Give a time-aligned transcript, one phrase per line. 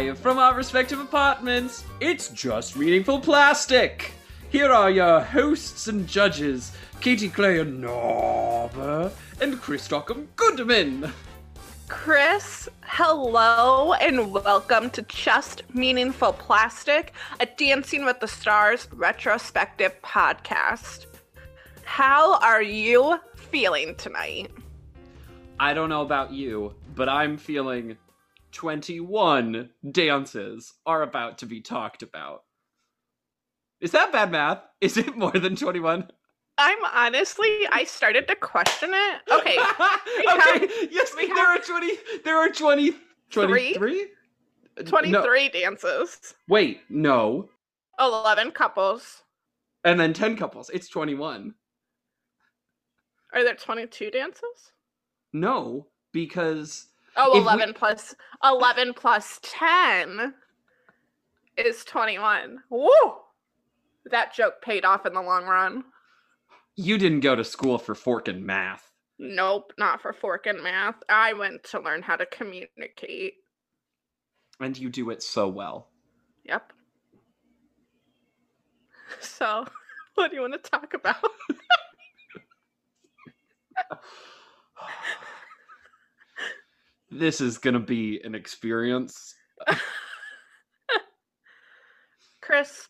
[0.00, 4.12] From our respective apartments, it's just Meaningful Plastic.
[4.48, 6.72] Here are your hosts and judges,
[7.02, 11.12] Katie Clay Narber and Chris Stockham Goodman.
[11.88, 21.04] Chris, hello and welcome to Just Meaningful Plastic, a Dancing with the Stars retrospective podcast.
[21.84, 24.50] How are you feeling tonight?
[25.60, 27.98] I don't know about you, but I'm feeling
[28.52, 32.44] 21 dances are about to be talked about.
[33.80, 34.62] Is that bad math?
[34.80, 36.10] Is it more than 21?
[36.58, 39.20] I'm honestly, I started to question it.
[39.30, 39.56] Okay.
[40.34, 41.90] okay, yes, we there are 20
[42.24, 42.92] there are 20
[43.30, 44.06] 23?
[44.84, 47.48] 23 No, dances, wait, no.
[47.98, 49.22] 11 couples.
[49.84, 50.70] And then 10 couples.
[50.70, 51.54] It's 21.
[53.32, 54.72] Are there 22 dances?
[55.32, 60.34] No, because Oh, If we- 11 plus 11 plus 10
[61.56, 62.62] is 21.
[62.70, 62.90] Woo!
[64.06, 65.84] That joke paid off in the long run.
[66.76, 68.90] you didn't go to school for fork and math.
[69.18, 70.94] Nope, not for fork and math.
[71.10, 73.34] I went to learn how to communicate.
[74.60, 75.88] And you do it so well.
[76.44, 76.72] Yep.
[79.20, 79.66] So,
[80.14, 81.16] what do you want to talk about?
[87.10, 89.34] This is gonna be an experience.
[92.40, 92.88] Chris,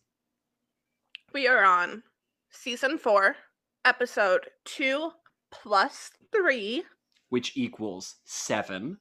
[1.32, 2.02] we are on
[2.50, 3.36] season four,
[3.84, 5.10] episode two
[5.50, 6.84] plus three.
[7.30, 8.98] which equals seven.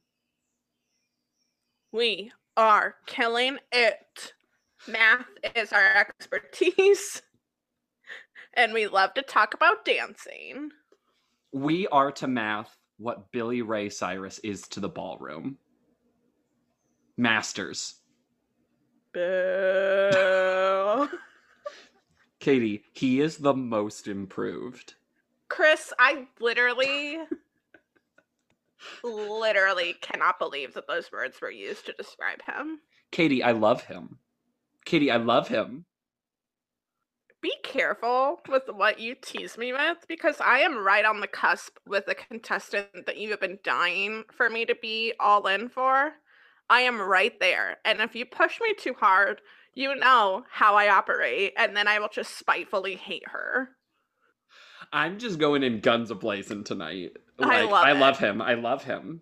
[1.92, 4.34] We are killing it.
[4.88, 5.26] Math
[5.56, 7.22] is our expertise.
[8.56, 10.72] And we love to talk about dancing.
[11.54, 15.58] We are to math what Billy Ray Cyrus is to the ballroom.
[17.18, 17.96] Masters.
[19.14, 21.08] Boo.
[22.40, 24.96] Katie, he is the most improved.
[25.50, 27.20] Chris, I literally,
[29.04, 32.80] literally cannot believe that those words were used to describe him.
[33.12, 34.20] Katie, I love him.
[34.86, 35.86] Katie, I love him.
[37.42, 41.78] Be careful with what you tease me with because I am right on the cusp
[41.88, 46.14] with a contestant that you have been dying for me to be all in for.
[46.70, 47.78] I am right there.
[47.86, 49.42] And if you push me too hard,
[49.74, 53.70] you know how I operate, and then I will just spitefully hate her.
[54.92, 57.18] I'm just going in guns ablazing tonight.
[57.40, 58.42] I love I love him.
[58.42, 59.22] I love him.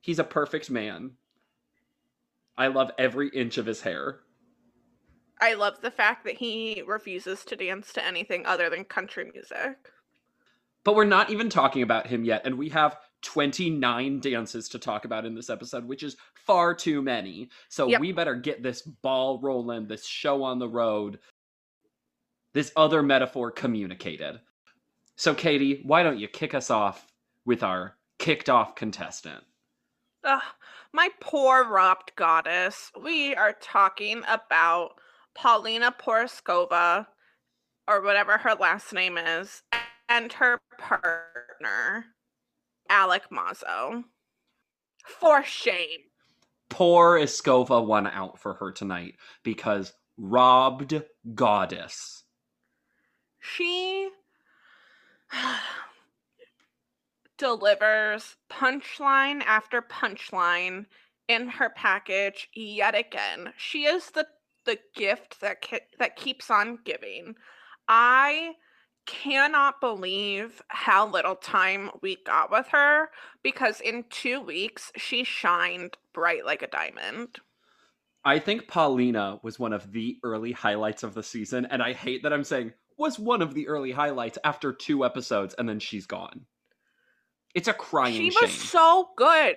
[0.00, 1.12] He's a perfect man.
[2.58, 4.20] I love every inch of his hair.
[5.40, 9.90] I love the fact that he refuses to dance to anything other than country music.
[10.84, 15.04] But we're not even talking about him yet, and we have 29 dances to talk
[15.04, 17.48] about in this episode, which is far too many.
[17.68, 18.00] So Yep.
[18.00, 21.20] we better get this ball rolling, this show on the road,
[22.54, 24.40] this other metaphor communicated.
[25.16, 27.12] So, Katie, why don't you kick us off
[27.44, 29.44] with our kicked off contestant?
[30.24, 30.42] Ugh,
[30.92, 32.90] my poor robbed goddess.
[33.00, 34.99] We are talking about
[35.34, 37.06] Paulina Porizkova,
[37.88, 39.62] or whatever her last name is,
[40.08, 42.06] and her partner,
[42.88, 44.04] Alec Mazo.
[45.04, 46.00] For shame.
[46.68, 51.02] Poor Escova won out for her tonight because robbed
[51.34, 52.24] goddess.
[53.40, 54.10] She
[57.38, 60.86] delivers punchline after punchline
[61.26, 63.52] in her package yet again.
[63.56, 64.26] She is the
[64.70, 65.66] the gift that
[65.98, 67.34] that keeps on giving.
[67.88, 68.52] I
[69.06, 73.08] cannot believe how little time we got with her
[73.42, 77.38] because in 2 weeks she shined bright like a diamond.
[78.24, 82.22] I think Paulina was one of the early highlights of the season, and I hate
[82.22, 86.06] that I'm saying was one of the early highlights after two episodes, and then she's
[86.06, 86.42] gone.
[87.54, 88.38] It's a crying She shame.
[88.42, 89.56] was so good.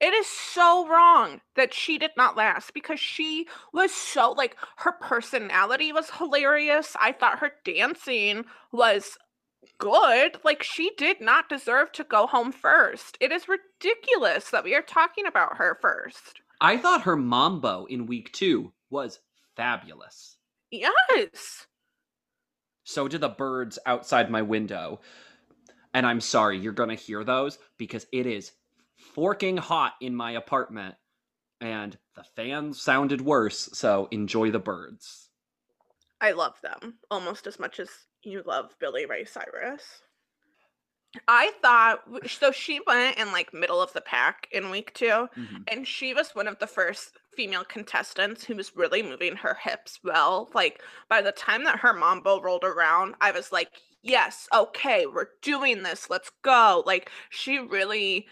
[0.00, 4.92] It is so wrong that she did not last because she was so like her
[4.92, 6.96] personality was hilarious.
[7.00, 9.18] I thought her dancing was
[9.78, 10.38] good.
[10.44, 13.18] Like she did not deserve to go home first.
[13.20, 16.40] It is ridiculous that we are talking about her first.
[16.60, 19.18] I thought her mambo in week two was
[19.56, 20.36] fabulous.
[20.70, 21.66] Yes.
[22.84, 25.00] So do the birds outside my window.
[25.92, 28.52] And I'm sorry, you're going to hear those because it is
[29.18, 30.94] forking hot in my apartment
[31.60, 33.68] and the fans sounded worse.
[33.72, 35.30] So enjoy the birds.
[36.20, 37.90] I love them almost as much as
[38.22, 40.02] you love Billy Ray Cyrus.
[41.26, 45.64] I thought so she went in like middle of the pack in week 2 Mhm.
[45.66, 49.98] and she was one of the first female contestants who was really moving her hips
[50.04, 50.50] well.
[50.54, 53.70] Like by the time that her mambo rolled around, I was like,
[54.02, 56.10] "Yes, okay, we're doing this.
[56.10, 58.28] Let's go." Like she really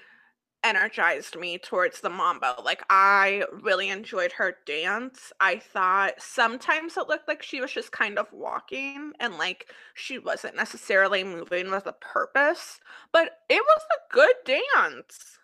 [0.67, 2.61] energized me towards the mambo.
[2.63, 5.33] Like I really enjoyed her dance.
[5.41, 10.19] I thought sometimes it looked like she was just kind of walking and like she
[10.19, 12.81] wasn't necessarily moving with a purpose,
[13.13, 15.39] but it was a good dance.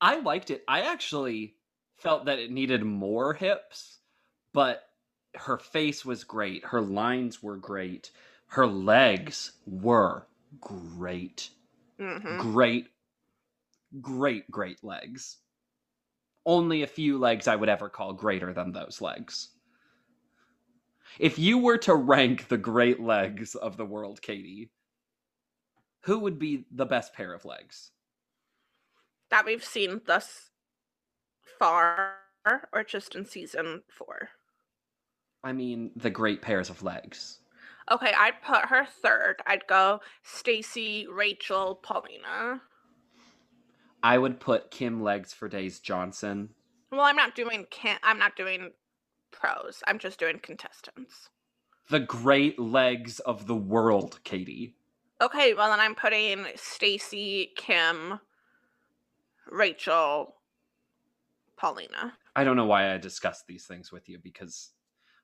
[0.00, 0.64] I liked it.
[0.68, 1.56] I actually
[1.96, 4.00] felt that it needed more hips,
[4.52, 4.90] but
[5.34, 6.64] her face was great.
[6.66, 8.10] Her lines were great.
[8.48, 10.26] Her legs were
[10.60, 11.50] great.
[11.98, 12.90] hmm Great,
[14.00, 15.38] great, great legs.
[16.46, 19.50] Only a few legs I would ever call greater than those legs.
[21.18, 24.70] If you were to rank the great legs of the world, Katie,
[26.02, 27.90] who would be the best pair of legs?
[29.30, 30.50] That we've seen thus
[31.58, 32.14] far
[32.72, 34.28] or just in season 4.
[35.44, 37.38] I mean, the great pairs of legs.
[37.90, 39.36] Okay, I'd put her third.
[39.46, 42.62] I'd go Stacy, Rachel, Paulina.
[44.02, 46.50] I would put Kim Legs for Days Johnson.
[46.90, 48.72] Well, I'm not doing can I'm not doing
[49.30, 49.82] pros.
[49.86, 51.28] I'm just doing contestants.
[51.88, 54.74] The great legs of the world, Katie.
[55.20, 58.20] Okay, well then I'm putting Stacy, Kim,
[59.50, 60.36] Rachel,
[61.56, 62.14] Paulina.
[62.34, 64.70] I don't know why I discussed these things with you because,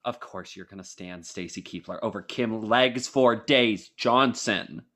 [0.04, 4.82] of course, you're going to stand Stacy Keibler over Kim Legs for Days Johnson.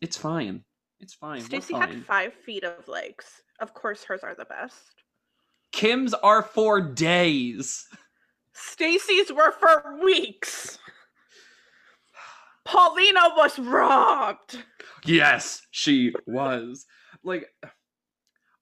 [0.00, 0.62] It's fine.
[1.00, 1.40] It's fine.
[1.40, 3.42] Stacy had five feet of legs.
[3.60, 5.02] Of course, hers are the best.
[5.72, 7.86] Kim's are for days.
[8.52, 10.78] Stacy's were for weeks.
[12.64, 14.62] Paulina was robbed.
[15.04, 16.86] Yes, she was.
[17.22, 17.46] Like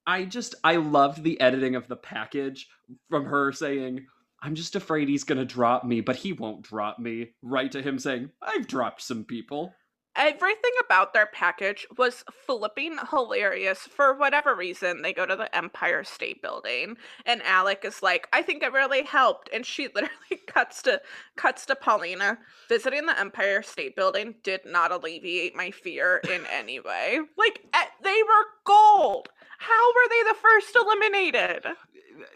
[0.06, 2.68] I just I loved the editing of the package
[3.10, 4.06] from her saying,
[4.40, 7.82] "I'm just afraid he's going to drop me, but he won't drop me." Right to
[7.82, 9.74] him saying, "I've dropped some people."
[10.16, 13.80] Everything about their package was flipping hilarious.
[13.80, 16.96] For whatever reason, they go to the Empire State Building,
[17.26, 21.02] and Alec is like, "I think it really helped," and she literally cuts to
[21.36, 22.38] cuts to Paulina.
[22.68, 27.20] Visiting the Empire State Building did not alleviate my fear in any way.
[27.36, 29.28] Like eh, they were gold.
[29.58, 31.66] How were they the first eliminated?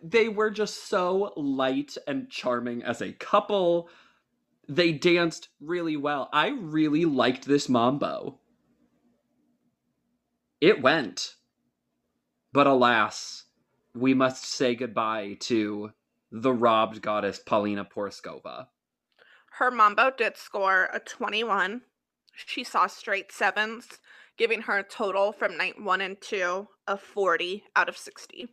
[0.02, 3.88] They were just so light and charming as a couple.
[4.70, 6.28] They danced really well.
[6.32, 8.38] I really liked this mambo.
[10.60, 11.34] It went.
[12.52, 13.46] But alas,
[13.96, 15.90] we must say goodbye to
[16.30, 18.68] the robbed goddess Paulina Porizkova.
[19.58, 21.82] Her mambo did score a 21.
[22.32, 23.98] She saw straight sevens,
[24.38, 28.48] giving her a total from night one and two of 40 out of 60.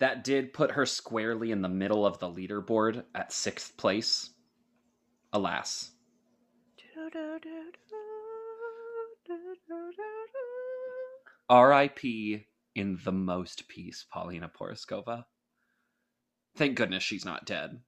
[0.00, 4.30] That did put her squarely in the middle of the leaderboard at sixth place.
[5.32, 5.92] Alas.
[11.48, 12.46] R.I.P.
[12.74, 15.24] in the most peace, Paulina Porizkova.
[16.56, 17.80] Thank goodness she's not dead.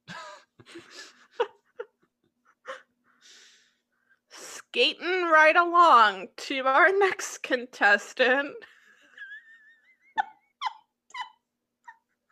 [4.31, 8.55] Skating right along to our next contestant.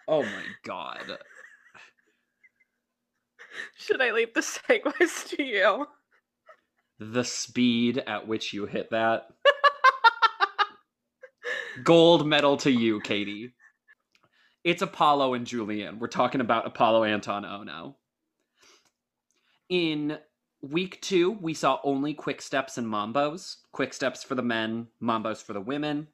[0.08, 1.18] oh my god.
[3.80, 5.86] Should I leave the segues to you?
[6.98, 9.28] The speed at which you hit that.
[11.84, 13.54] Gold medal to you, Katie.
[14.64, 15.98] It's Apollo and Julianne.
[15.98, 17.94] We're talking about Apollo Anton Ohno.
[19.70, 20.18] In
[20.60, 23.56] week two, we saw only quick steps and mambos.
[23.72, 26.08] Quick steps for the men, mambos for the women.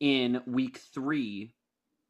[0.00, 1.54] In week three,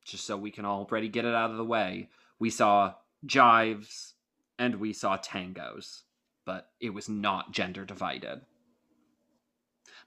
[0.07, 2.09] just so we can already get it out of the way,
[2.39, 2.95] we saw
[3.27, 4.13] jives
[4.61, 6.03] and we saw tangos,
[6.45, 8.43] but it was not gender divided.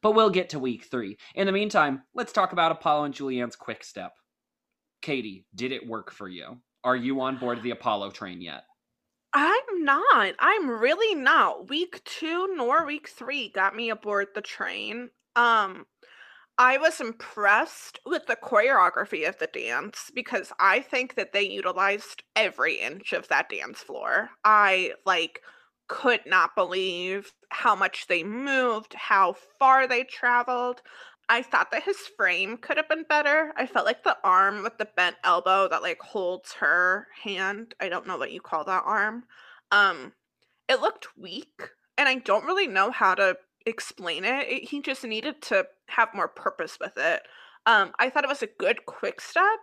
[0.02, 1.18] But we'll get to week three.
[1.34, 4.14] In the meantime, let's talk about Apollo and Julianne's quick step.
[5.02, 6.60] Katie, did it work for you?
[6.84, 8.64] Are you on board the Apollo train yet?
[9.34, 10.36] I'm not.
[10.38, 11.68] I'm really not.
[11.70, 15.10] Week two nor week three got me aboard the train.
[15.36, 15.88] Um,
[16.58, 22.24] I was impressed with the choreography of the dance because I think that they utilized
[22.36, 24.30] every inch of that dance floor.
[24.44, 25.42] I like
[25.88, 30.82] could not believe how much they moved, how far they traveled.
[31.28, 33.54] I thought that his frame could have been better.
[33.58, 37.90] I felt like the arm with the bent elbow that like holds her hand, I
[37.90, 39.24] don't know what you call that arm.
[39.72, 40.14] Um
[40.70, 44.48] it looked weak and I don't really know how to explain it.
[44.48, 44.70] it.
[44.70, 47.22] He just needed to have more purpose with it.
[47.66, 49.60] Um, I thought it was a good quick step.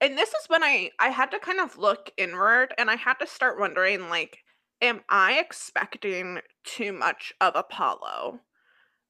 [0.00, 3.14] And this is when I I had to kind of look inward and I had
[3.14, 4.38] to start wondering like
[4.80, 8.40] am I expecting too much of Apollo?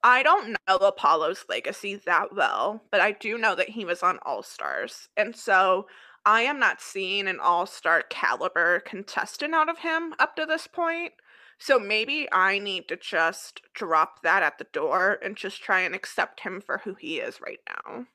[0.02, 4.18] I don't know Apollo's legacy that well, but I do know that he was on
[4.24, 5.08] All Stars.
[5.16, 5.86] And so
[6.24, 10.66] I am not seeing an all star caliber contestant out of him up to this
[10.66, 11.12] point.
[11.58, 15.94] So maybe I need to just drop that at the door and just try and
[15.94, 18.06] accept him for who he is right now.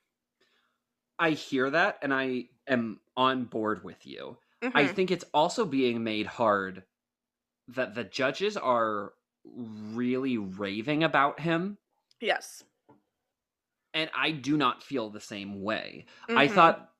[1.19, 4.37] I hear that and I am on board with you.
[4.63, 4.77] Mm-hmm.
[4.77, 6.83] I think it's also being made hard
[7.67, 9.13] that the judges are
[9.45, 11.77] really raving about him.
[12.21, 12.63] Yes.
[13.93, 16.05] And I do not feel the same way.
[16.29, 16.37] Mm-hmm.
[16.37, 16.91] I thought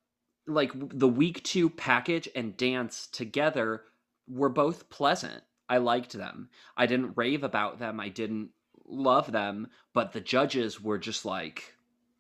[0.46, 3.84] like the week 2 package and dance together
[4.28, 5.44] were both pleasant.
[5.74, 6.50] I liked them.
[6.78, 8.00] I didn't rave about them.
[8.00, 8.52] I didn't
[8.86, 11.74] love them, but the judges were just like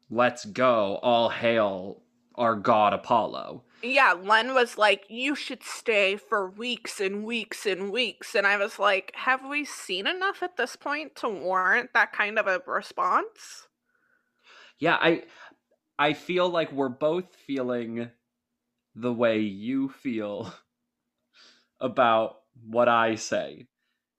[0.10, 0.98] let's go.
[1.03, 2.01] All hail
[2.33, 3.63] our god Apollo.
[3.83, 8.33] Yeah, Len was like, You should stay for weeks and weeks and weeks.
[8.33, 12.39] And I was like, Have we seen enough at this point to warrant that kind
[12.39, 13.67] of a response?
[14.79, 15.25] Yeah, I
[16.00, 18.10] I feel like we're both feeling
[18.95, 20.51] the way you feel
[21.79, 23.67] about what I say.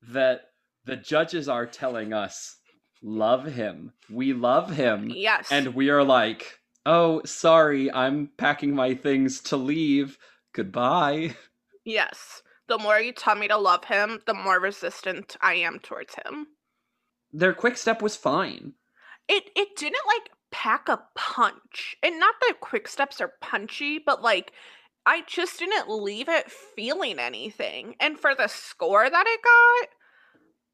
[0.08, 0.50] That
[0.84, 2.56] the judges are telling us,
[3.02, 3.92] love him.
[4.10, 5.10] We love him.
[5.14, 5.48] Yes.
[5.50, 10.18] And we are like, oh, sorry, I'm packing my things to leave.
[10.52, 11.36] Goodbye.
[11.84, 12.42] Yes.
[12.66, 16.46] The more you tell me to love him, the more resistant I am towards him.
[17.32, 18.72] Their quick step was fine.
[19.28, 21.96] It it didn't like pack a punch.
[22.02, 24.52] And not that quick steps are punchy, but like
[25.06, 27.94] I just didn't leave it feeling anything.
[28.00, 29.88] And for the score that it got,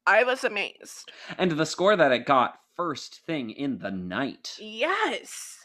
[0.07, 1.11] I was amazed.
[1.37, 4.57] And the score that it got first thing in the night.
[4.59, 5.57] Yes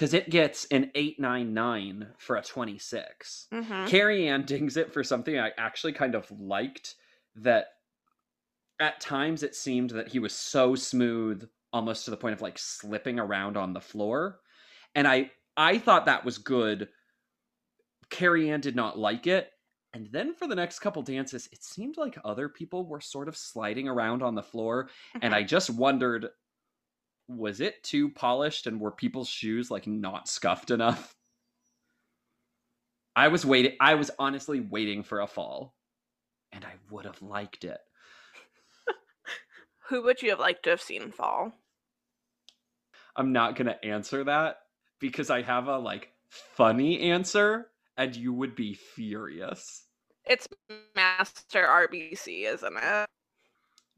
[0.00, 3.48] because it gets an 899 for a 26.
[3.52, 3.86] Mm-hmm.
[3.86, 6.94] Carrie Ann dings it for something I actually kind of liked
[7.36, 7.66] that
[8.80, 12.58] at times it seemed that he was so smooth almost to the point of like
[12.58, 14.40] slipping around on the floor
[14.94, 16.88] and i i thought that was good
[18.10, 19.50] carrie ann did not like it
[19.92, 23.36] and then for the next couple dances it seemed like other people were sort of
[23.36, 24.88] sliding around on the floor
[25.22, 26.28] and i just wondered
[27.30, 31.14] was it too polished and were people's shoes like not scuffed enough?
[33.14, 35.74] I was waiting I was honestly waiting for a fall
[36.52, 37.78] and I would have liked it.
[39.88, 41.52] Who would you have liked to have seen fall?
[43.16, 44.58] I'm not going to answer that
[45.00, 47.68] because I have a like funny answer
[48.00, 49.84] and you would be furious.
[50.24, 50.48] It's
[50.96, 53.06] Master RBC, isn't it?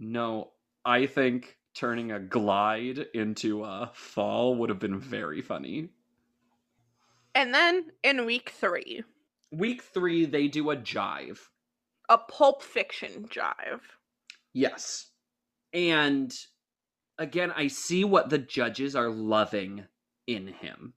[0.01, 0.51] No,
[0.85, 5.91] I think turning a glide into a fall would have been very funny.
[7.37, 9.05] And then in week three,
[9.53, 11.39] week three, they do a jive.
[12.09, 13.83] A pulp fiction jive.
[14.53, 15.11] Yes.
[15.73, 16.35] And
[17.19, 19.85] again, I see what the judges are loving
[20.27, 20.95] in him.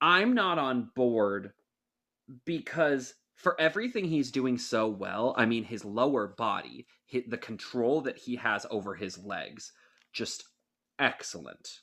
[0.00, 1.52] I'm not on board
[2.44, 8.00] because for everything he's doing so well, I mean, his lower body, his, the control
[8.02, 9.72] that he has over his legs,
[10.12, 10.44] just
[10.98, 11.80] excellent.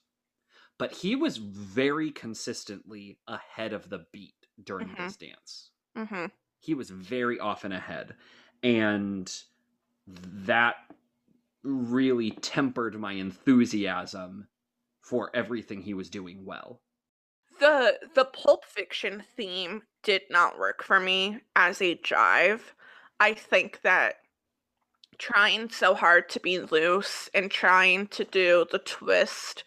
[0.79, 5.03] But he was very consistently ahead of the beat during mm-hmm.
[5.03, 5.71] this dance.
[5.97, 6.25] Mm-hmm.
[6.59, 8.15] He was very often ahead.
[8.63, 9.31] And
[10.07, 10.75] that
[11.63, 14.47] really tempered my enthusiasm
[15.01, 16.81] for everything he was doing well
[17.63, 22.59] the the pulp fiction theme did not work for me as a jive.
[23.21, 24.15] I think that
[25.17, 29.63] trying so hard to be loose and trying to do the twist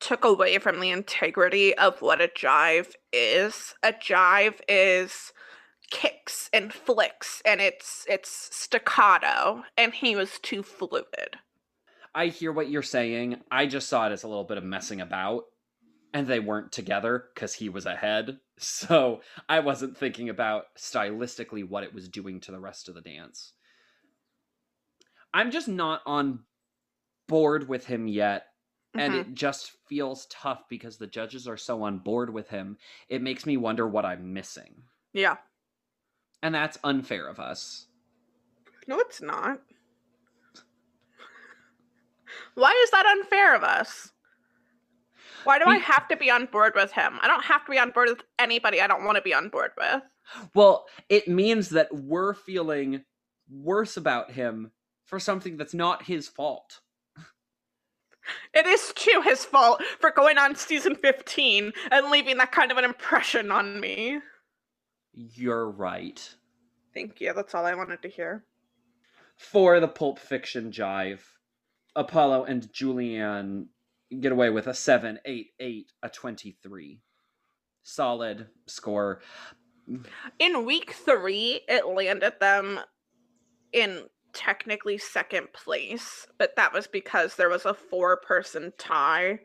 [0.00, 3.74] took away from the integrity of what a jive is.
[3.82, 5.32] A jive is
[5.90, 11.38] kicks and flicks and it's it's staccato and he was too fluid.
[12.14, 13.40] I hear what you're saying.
[13.50, 15.44] I just saw it as a little bit of messing about
[16.12, 18.38] and they weren't together because he was ahead.
[18.60, 23.00] So I wasn't thinking about stylistically what it was doing to the rest of the
[23.00, 23.52] dance.
[25.32, 26.40] I'm just not on
[27.28, 28.46] board with him yet.
[28.96, 29.00] Mm-hmm.
[29.00, 32.78] And it just feels tough because the judges are so on board with him.
[33.08, 34.82] It makes me wonder what I'm missing.
[35.12, 35.36] Yeah.
[36.42, 37.86] And that's unfair of us.
[38.88, 39.60] No, it's not.
[42.54, 44.10] Why is that unfair of us?
[45.48, 47.14] Why do I have to be on board with him?
[47.22, 49.48] I don't have to be on board with anybody I don't want to be on
[49.48, 50.02] board with.
[50.54, 53.02] Well, it means that we're feeling
[53.50, 54.72] worse about him
[55.06, 56.80] for something that's not his fault.
[58.52, 62.76] It is too his fault for going on season 15 and leaving that kind of
[62.76, 64.18] an impression on me.
[65.14, 66.28] You're right.
[66.92, 67.32] Thank you.
[67.32, 68.44] That's all I wanted to hear.
[69.38, 71.20] For the Pulp Fiction jive,
[71.96, 73.68] Apollo and Julianne
[74.20, 77.00] get away with a 7, 8, 8, a 23.
[77.82, 79.22] Solid score.
[80.38, 82.80] In week three, it landed them
[83.72, 89.40] in technically second place, but that was because there was a four person tie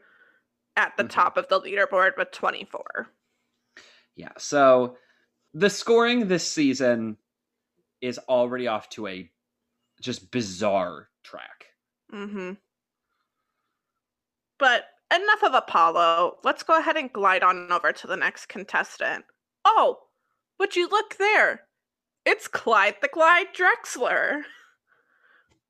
[0.75, 1.10] at the Mhm.
[1.10, 3.08] top of the leaderboard with 24.
[4.15, 4.98] Yeah, so
[5.53, 7.17] the scoring this season
[8.01, 9.32] is already off to a
[10.01, 11.67] just bizarre track.
[12.12, 12.53] Mm-hmm.
[14.57, 16.38] But enough of Apollo.
[16.43, 19.25] Let's go ahead and glide on over to the next contestant.
[19.65, 20.00] Oh,
[20.60, 21.62] would you look there?
[22.25, 24.43] It's Clyde the Glide Drexler.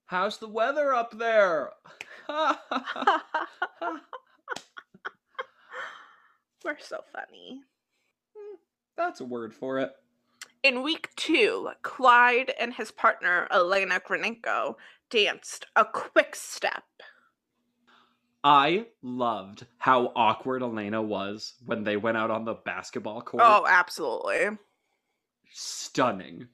[0.05, 1.71] How's the weather up there?
[6.63, 7.61] We're so funny.
[8.37, 8.55] Hmm,
[8.95, 9.91] that's a word for it.
[10.61, 14.75] In week two, Clyde and his partner, Elena Grinenko,
[15.09, 16.83] danced a quick step.
[18.43, 23.43] I loved how awkward Elena was when they went out on the basketball court.
[23.45, 24.57] Oh, absolutely.
[25.51, 26.47] Stunning.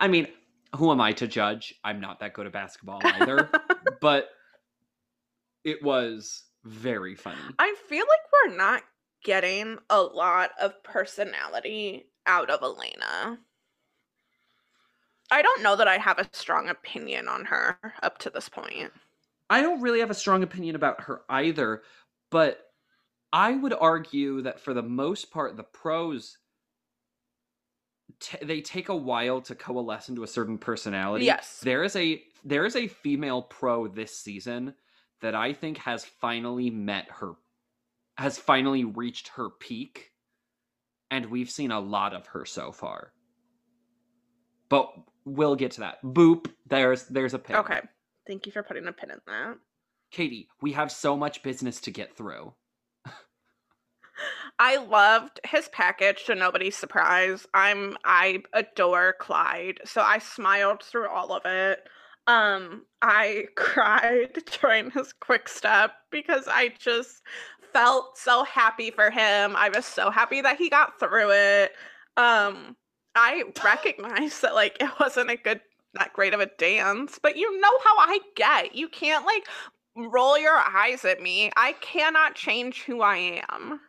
[0.00, 0.28] I mean,
[0.76, 1.74] who am I to judge?
[1.84, 3.50] I'm not that good at basketball either,
[4.00, 4.30] but
[5.64, 7.38] it was very funny.
[7.58, 8.82] I feel like we're not
[9.22, 13.38] getting a lot of personality out of Elena.
[15.30, 18.92] I don't know that I have a strong opinion on her up to this point.
[19.52, 21.82] I don't really have a strong opinion about her either,
[22.30, 22.58] but
[23.34, 26.38] I would argue that for the most part, the pros
[28.18, 31.26] t- they take a while to coalesce into a certain personality.
[31.26, 31.60] Yes.
[31.62, 34.74] there is a there is a female pro this season
[35.20, 37.34] that I think has finally met her,
[38.16, 40.12] has finally reached her peak,
[41.10, 43.12] and we've seen a lot of her so far.
[44.70, 44.90] But
[45.26, 46.02] we'll get to that.
[46.02, 46.50] Boop.
[46.66, 47.56] There's there's a pin.
[47.56, 47.80] Okay.
[48.26, 49.56] Thank you for putting a pin in that.
[50.10, 52.52] Katie, we have so much business to get through.
[54.58, 57.46] I loved his package to nobody's surprise.
[57.54, 61.80] I'm I adore Clyde, so I smiled through all of it.
[62.26, 67.22] Um, I cried during his quick step because I just
[67.72, 69.56] felt so happy for him.
[69.56, 71.72] I was so happy that he got through it.
[72.16, 72.76] Um,
[73.14, 75.60] I recognized that like it wasn't a good
[75.94, 78.74] that great of a dance, but you know how I get.
[78.74, 79.46] You can't like
[79.96, 81.50] roll your eyes at me.
[81.56, 83.80] I cannot change who I am.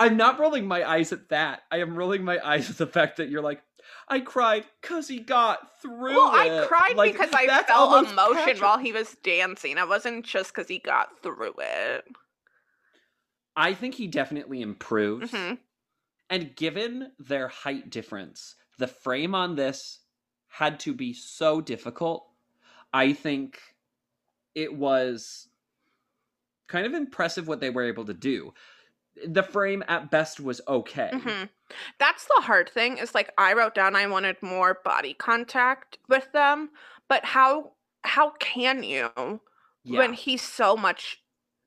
[0.00, 1.62] I'm not rolling my eyes at that.
[1.70, 3.62] I am rolling my eyes at the fact that you're like,
[4.08, 8.62] I cried because he got through Well, I cried Like, because I felt emotion Patrick-
[8.62, 9.76] while he was dancing.
[9.76, 12.04] It wasn't just because he got through it.
[13.56, 15.30] I think he definitely improves.
[15.32, 15.58] Mhm.
[16.30, 20.00] And given their height difference, the frame on this
[20.54, 22.28] had to be so difficult.
[22.92, 23.60] I think
[24.54, 25.48] it was
[26.68, 28.54] kind of impressive what they were able to do.
[29.26, 31.12] The frame at best was okay.
[31.12, 31.50] Mhm.
[31.98, 32.98] That's the hard thing.
[32.98, 36.70] Is like I wrote down I wanted more body contact with them,
[37.08, 39.40] but how how can you
[39.84, 39.98] Yeah.
[39.98, 41.23] when he's so much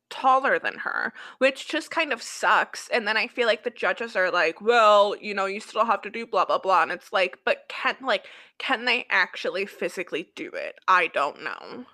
[0.10, 2.88] taller than her, which just kind of sucks.
[2.90, 6.02] And then I feel like the judges are like, well, you know, you still have
[6.04, 8.26] to do blah blah blah, and it's like, but can like
[8.58, 10.80] can they actually physically do it?
[10.88, 11.86] I don't know.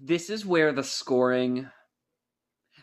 [0.00, 1.68] this is where the scoring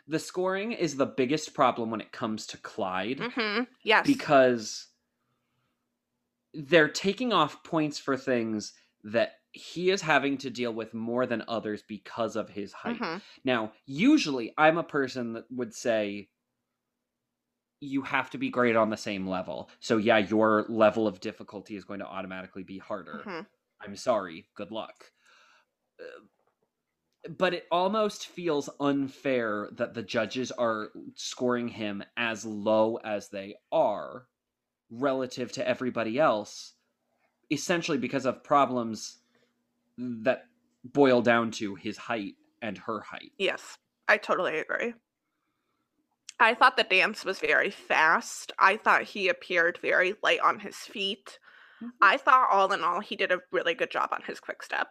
[0.08, 4.06] the scoring is the biggest problem when it comes to Clyde hmm Yes.
[4.06, 4.88] because
[6.54, 11.44] they're taking off points for things that he is having to deal with more than
[11.48, 12.96] others because of his height.
[13.02, 13.22] Mhm.
[13.44, 16.30] Now, usually I'm a person that would say
[17.82, 19.70] you have to be great on the same level.
[19.80, 23.26] So yeah, your level of difficulty is going to automatically be harder.
[23.26, 23.48] Mhm.
[23.82, 24.50] I'm sorry.
[24.56, 25.12] Good luck.
[26.00, 26.26] Uh,
[27.30, 33.56] But it almost feels unfair that the judges are scoring him as low as they
[33.72, 34.28] are
[34.90, 36.76] relative to everybody else,
[37.52, 39.25] essentially because of problems
[39.98, 40.46] that
[40.84, 43.32] boil down to his height and her height.
[43.38, 43.78] Yes,
[44.08, 44.94] I totally agree.
[46.40, 48.52] I thought the dance was very fast.
[48.60, 51.40] I thought he appeared very light on his feet.
[52.02, 54.90] I thought all in all he did a really good job on his quick step.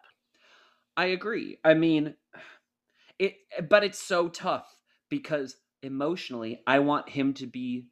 [0.97, 1.59] I agree.
[1.65, 2.15] I mean,
[3.19, 3.37] it,
[3.69, 4.75] but it's so tough
[5.11, 7.89] because emotionally, I want him to be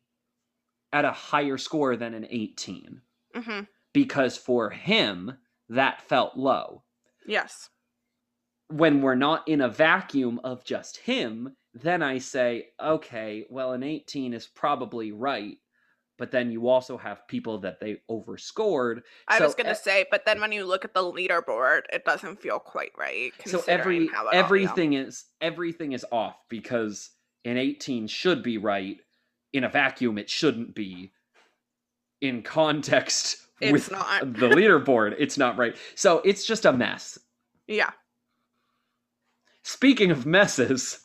[0.93, 3.03] at a higher score than an 18
[3.35, 3.61] hmm
[3.93, 6.83] because for him, that felt low.
[7.27, 7.69] Yes.
[8.69, 13.83] When we're not in a vacuum of just him, then I say, okay, well, an
[13.83, 15.57] 18 is probably right.
[16.19, 19.03] But then you also have people that they overscored.
[19.27, 22.05] I So was gonna e- say, but then when you look at the leaderboard, it
[22.05, 23.33] doesn't feel quite right.
[23.47, 24.39] so every how it all- yeah.
[24.39, 27.11] everything is everything is off because
[27.45, 28.99] an 18 should be right
[29.53, 31.11] in a vacuum it shouldn't be
[32.21, 34.21] in context It's with not.
[34.35, 37.19] the leaderboard it's not right so it's just a mess
[37.67, 37.91] Yeah.
[39.63, 41.01] speaking of messes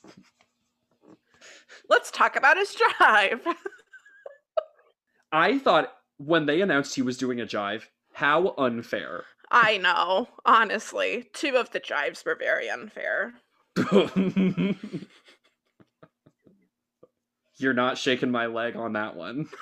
[1.89, 3.45] Let's talk about his drive.
[5.31, 11.29] i thought when they announced he was doing a jive how unfair I know, honestly.
[11.33, 13.33] Two of the jives were very unfair.
[17.57, 19.47] You're not shaking my leg on that one.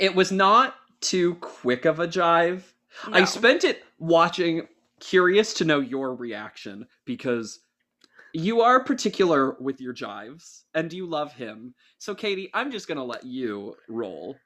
[0.00, 2.62] it was not too quick of a jive.
[3.06, 4.68] I spent it watching,
[5.00, 7.60] curious to know your reaction because
[8.32, 11.74] you are particular with your jives and you love him.
[11.98, 14.36] So, Katie, I'm just going to let you roll.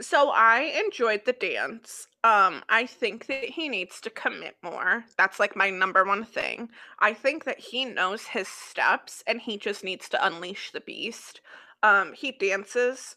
[0.00, 2.06] So I enjoyed the dance.
[2.24, 5.04] Um, I think that he needs to commit more.
[5.18, 6.70] That's like my number one thing.
[6.98, 11.40] I think that he knows his steps and he just needs to unleash the beast.
[11.82, 13.16] Um, he dances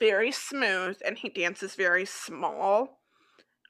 [0.00, 3.00] very smooth and he dances very small.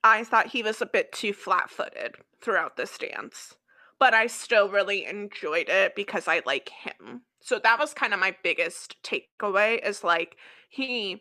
[0.02, 3.54] I thought he was a bit too flat footed throughout this dance,
[3.98, 7.22] but I still really enjoyed it because I like him.
[7.42, 10.36] So that was kind of my biggest takeaway is like
[10.70, 11.20] he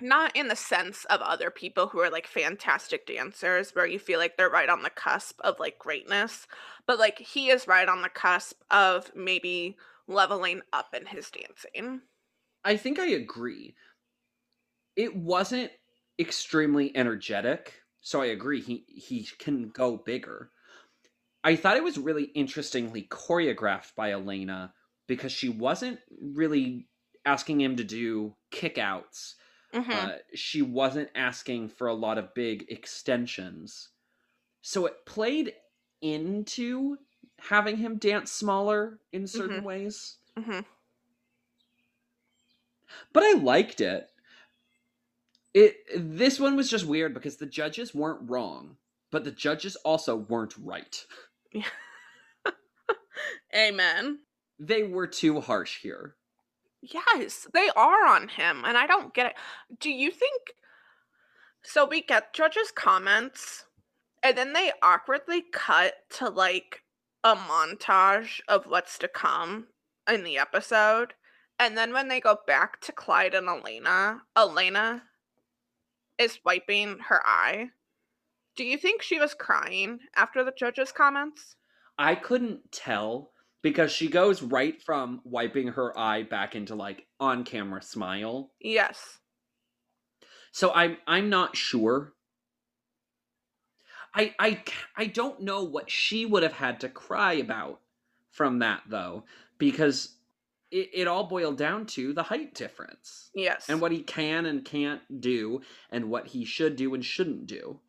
[0.00, 4.18] not in the sense of other people who are like fantastic dancers where you feel
[4.18, 6.46] like they're right on the cusp of like greatness
[6.86, 9.74] but like he is right on the cusp of maybe
[10.06, 12.02] leveling up in his dancing
[12.66, 13.76] I think I agree.
[14.96, 15.72] It wasn't
[16.18, 20.52] extremely energetic, so I agree he he can go bigger.
[21.44, 24.74] I thought it was really interestingly choreographed by Elena
[25.06, 26.88] because she wasn't really
[27.24, 29.36] asking him to do kickouts.
[29.72, 29.92] Mhm.
[29.92, 33.90] Uh, she wasn't asking for a lot of big extensions.
[34.62, 35.54] So it played
[36.02, 36.98] into
[37.38, 40.18] having him dance smaller in certain ways.
[40.36, 40.64] Mhm.
[43.12, 44.10] but I liked it.
[45.56, 48.76] It this one was just weird because the judges weren't wrong,
[49.10, 51.02] but the judges also weren't right.
[53.56, 54.18] amen
[54.58, 56.16] They were too harsh here.
[56.82, 59.34] yes they are on him and i don't get it
[59.80, 60.52] do you think
[61.62, 63.64] so we get judges comments
[64.22, 66.82] and then they awkwardly cut to like
[67.24, 69.68] a montage of what's to come
[70.10, 71.14] in the episode
[71.58, 75.02] and then when they go back to clyde and elena elena
[76.18, 77.70] is wiping her eye
[78.56, 81.56] do you think she was crying after the judges comments
[81.98, 87.44] I couldn't tell because she goes right from wiping her eye back into like on
[87.44, 88.52] camera smile.
[88.60, 89.18] yes
[90.52, 92.12] So I'm I'm not sure.
[94.14, 94.62] I I
[94.96, 97.80] I don't know what she would have had to cry about
[98.30, 99.24] from that though
[99.58, 100.16] because
[100.70, 103.32] it, it all boiled down to the height difference.
[103.34, 107.46] yes and what he can and can't do and what he should do and shouldn't
[107.46, 107.80] do.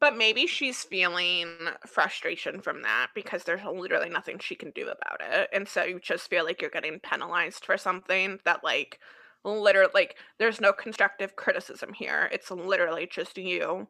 [0.00, 5.20] But maybe she's feeling frustration from that because there's literally nothing she can do about
[5.20, 5.48] it.
[5.52, 8.98] And so you just feel like you're getting penalized for something that, like,
[9.44, 12.28] literally, like, there's no constructive criticism here.
[12.32, 13.88] It's literally just you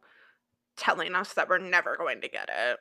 [0.76, 2.80] telling us that we're never going to get it.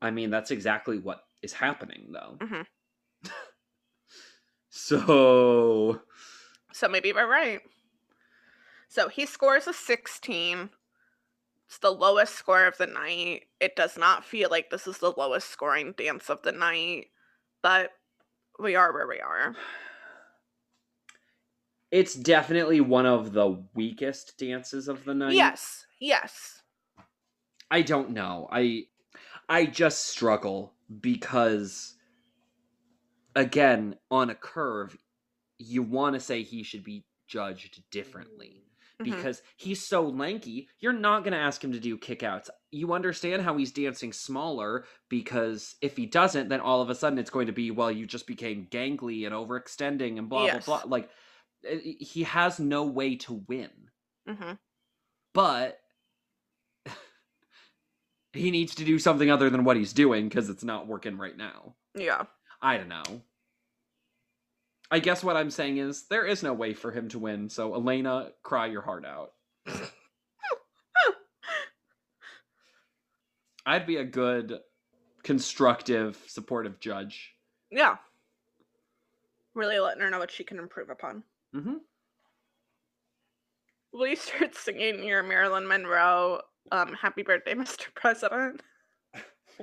[0.00, 2.40] I mean, that's exactly what is happening though.
[2.40, 2.66] Mhm.
[4.76, 6.00] so,
[6.72, 7.60] So maybe we're right.
[8.88, 10.70] So he scores a 16.
[11.66, 13.44] It's the lowest score of the night.
[13.58, 17.06] It does not feel like this is the lowest scoring dance of the night,
[17.62, 17.90] but
[18.58, 19.56] we are where we are.
[21.90, 25.34] it's definitely one of the weakest dances of the night.
[25.34, 26.62] Yes, yes.
[27.70, 28.48] I don't know.
[28.52, 28.84] I
[29.48, 31.95] I just struggle because
[33.36, 34.96] again, on a curve,
[35.58, 38.62] you want to say he should be judged differently.
[38.98, 39.04] Mhm.
[39.04, 42.48] because he's so lanky, you're not going to ask him to do kickouts.
[42.70, 47.18] You understand how he's dancing smaller because if he doesn't, then all of a sudden
[47.18, 50.64] it's going to be, well, you just became gangly and overextending and blah, Yes.
[50.64, 50.90] blah, blah.
[50.90, 51.10] Like,
[51.66, 53.90] eh, he has no way to win.
[54.26, 54.52] hmm
[55.34, 55.78] But
[58.32, 61.36] he needs to do something other than what he's doing because it's not working right
[61.36, 61.74] now.
[61.94, 62.24] Yeah.
[62.60, 63.22] I don't know.
[64.90, 67.74] I guess what I'm saying is there is no way for him to win, so
[67.74, 69.32] Elena, cry your heart out.
[73.66, 74.60] I'd be a good,
[75.24, 77.34] constructive, supportive judge.
[77.70, 77.96] Yeah.
[79.54, 81.24] Really letting her know what she can improve upon.
[81.54, 81.78] Mm-hmm.
[83.92, 87.86] Will you start singing your Marilyn Monroe um happy birthday, Mr.
[87.94, 88.60] President?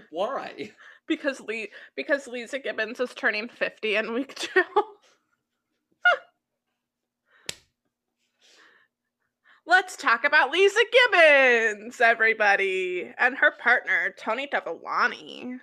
[0.10, 0.71] Why?
[1.08, 4.63] Because Lee because Leeza Gibbons is turning 50 in week two.
[9.66, 15.60] Let's talk about Leeza Gibbons, everybody, and her partner, Tony Dovolani.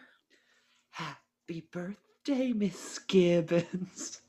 [0.90, 4.22] Happy birthday, Miss Gibbons.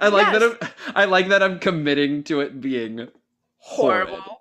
[0.00, 0.42] I like that.
[0.42, 1.42] I'm, I like that.
[1.42, 3.08] I'm committing to it being.
[3.58, 4.40] Horrible.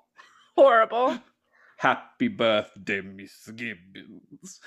[0.56, 1.20] Horrible.
[1.78, 4.60] Happy birthday, Miss Gibbons.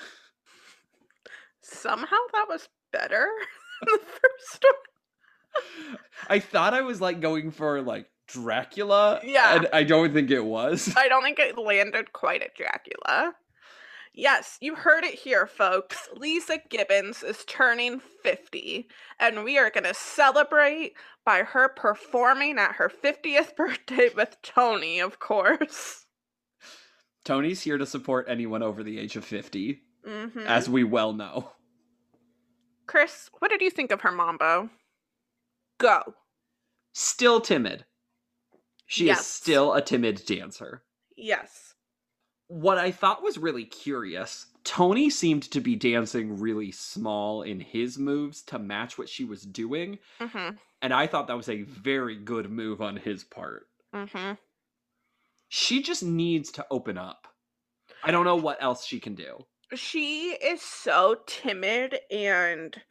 [1.61, 3.27] Somehow that was better
[3.81, 5.97] than the first one.
[6.27, 9.19] I thought I was like going for like Dracula.
[9.23, 9.55] Yeah.
[9.55, 10.93] And I don't think it was.
[10.95, 13.33] I don't think it landed quite at Dracula.
[14.13, 16.09] Yes, you heard it here, folks.
[16.15, 20.93] Leeza Gibbons is turning 50, and we are going to celebrate
[21.25, 26.05] by her performing at her 50th birthday with Tony, of course.
[27.29, 31.51] Tony's here to support anyone over the age of 50, hmm as we well know.
[32.87, 34.71] Chris, what did you think of her mambo?
[35.77, 36.15] Go.
[36.91, 37.85] Still timid.
[38.87, 39.19] She Yes.
[39.19, 40.81] is still a timid dancer.
[41.15, 41.75] Yes.
[42.47, 47.99] What I thought was really curious, Tony seemed to be dancing really small in his
[47.99, 52.15] moves to match what she was doing, hmm and I thought that was a very
[52.15, 53.67] good move on his part.
[53.93, 54.31] hmm
[55.49, 57.27] She just needs to open up.
[58.03, 59.45] I don't know what else she can do.
[59.75, 62.81] She is so timid and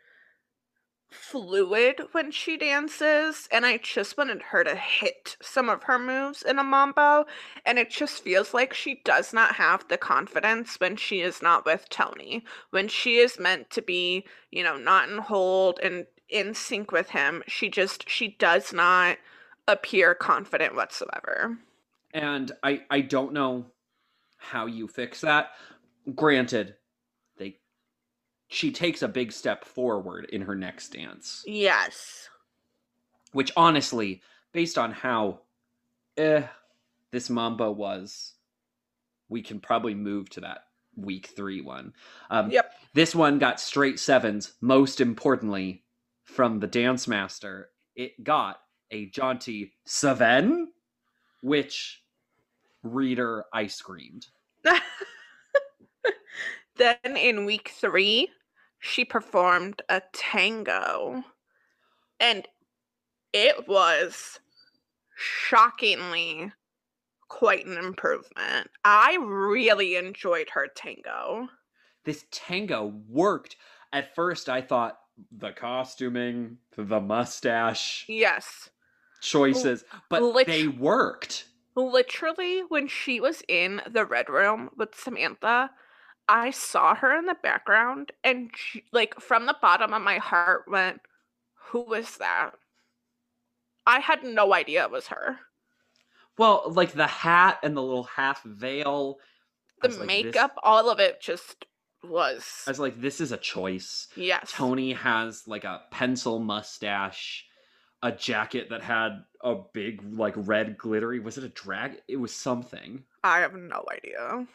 [1.11, 6.43] fluid when she dances and i just wanted her to hit some of her moves
[6.43, 7.25] in a mambo
[7.65, 11.65] and it just feels like she does not have the confidence when she is not
[11.65, 16.53] with tony when she is meant to be you know not in hold and in
[16.53, 19.17] sync with him she just she does not
[19.67, 21.57] appear confident whatsoever
[22.15, 23.67] And I I don't know
[24.39, 25.51] how you fix that.
[26.15, 26.77] Granted,
[27.37, 27.59] they
[28.49, 31.45] she takes a big step forward in her next dance.
[31.47, 32.29] yes
[33.33, 35.41] which honestly, based on how
[36.17, 36.43] eh
[37.11, 38.35] this mambo was,
[39.29, 40.65] we can probably move to that
[40.97, 41.93] week three one.
[42.31, 44.55] Um, yep This one got straight sevens.
[44.61, 45.85] Most importantly,
[46.25, 50.73] from the dance master, it got a jaunty seven,
[51.43, 52.03] which
[52.83, 54.27] reader I screamed.
[56.77, 58.31] then in week three,
[58.79, 61.23] she performed a tango.
[62.21, 62.47] And
[63.33, 64.41] it was
[65.17, 66.53] shockingly
[67.29, 68.71] quite an improvement.
[68.85, 71.49] I really enjoyed her tango.
[72.05, 73.57] This tango worked.
[73.93, 74.99] At first, I thought
[75.33, 78.71] the costuming, the mustache Yes.
[79.21, 81.47] Choices, but lit- they worked.
[81.75, 85.71] Literally, when she was in the red room with Samantha,
[86.29, 90.65] I saw her in the background, and she, like from the bottom of my heart
[90.69, 91.01] went,
[91.71, 92.53] "Who was that?"
[93.87, 95.39] I had no idea it was her.
[96.37, 99.19] Well, like the hat and the little half veil.
[99.83, 101.65] The like, this- makeup, all of it just
[102.03, 102.65] was.
[102.67, 104.09] I was like, this is a choice.
[104.17, 104.53] yes.
[104.53, 107.45] Tony has like a pencil mustache,
[108.03, 111.21] a jacket that had a big like red glittery.
[111.21, 112.01] Was it a drag?
[112.09, 113.05] It was something.
[113.25, 114.47] I have no idea.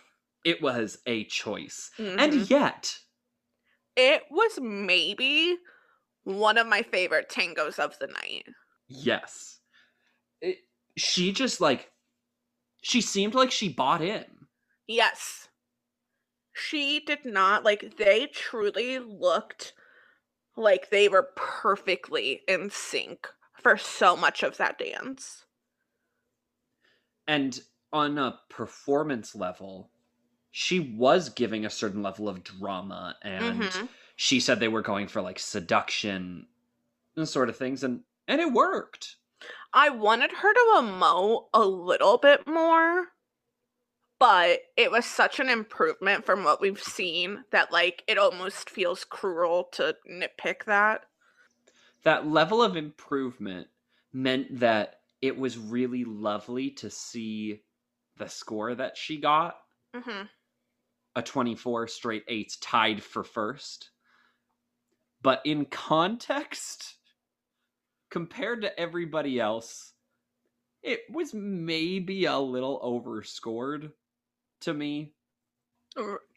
[0.45, 1.91] It was a choice.
[1.97, 2.19] Mhm.
[2.19, 2.99] And yet,
[3.95, 5.57] it was maybe
[6.23, 8.47] one of my favorite tangos of the night.
[8.87, 9.59] yes.
[10.41, 10.57] It,
[10.97, 11.91] she just like
[12.81, 14.25] she seemed like she bought in.
[14.87, 15.47] Yes.
[16.53, 19.73] She did not like they truly looked
[20.55, 25.45] like they were perfectly in sync for so much of that dance.
[27.27, 27.61] And
[27.91, 29.91] on a performance level,
[30.51, 33.89] she was giving a certain level of drama and Mhm.
[34.17, 36.49] she said they were going for like seduction
[37.17, 39.17] and sort of things and and it worked
[39.73, 43.12] I wanted her to emote a little bit more,
[44.23, 49.03] but it was such an improvement from what we've seen that like it almost feels
[49.03, 51.03] cruel to nitpick that.
[52.05, 53.67] that level of improvement
[54.13, 57.63] meant that it was really lovely to see
[58.15, 59.57] the score that she got
[59.93, 60.29] Mhm.
[61.17, 63.91] a 24 straight eights tied for first
[65.21, 66.95] but in context
[68.09, 69.95] compared to everybody else
[70.81, 73.91] it was maybe a little overscored
[74.63, 75.13] to me.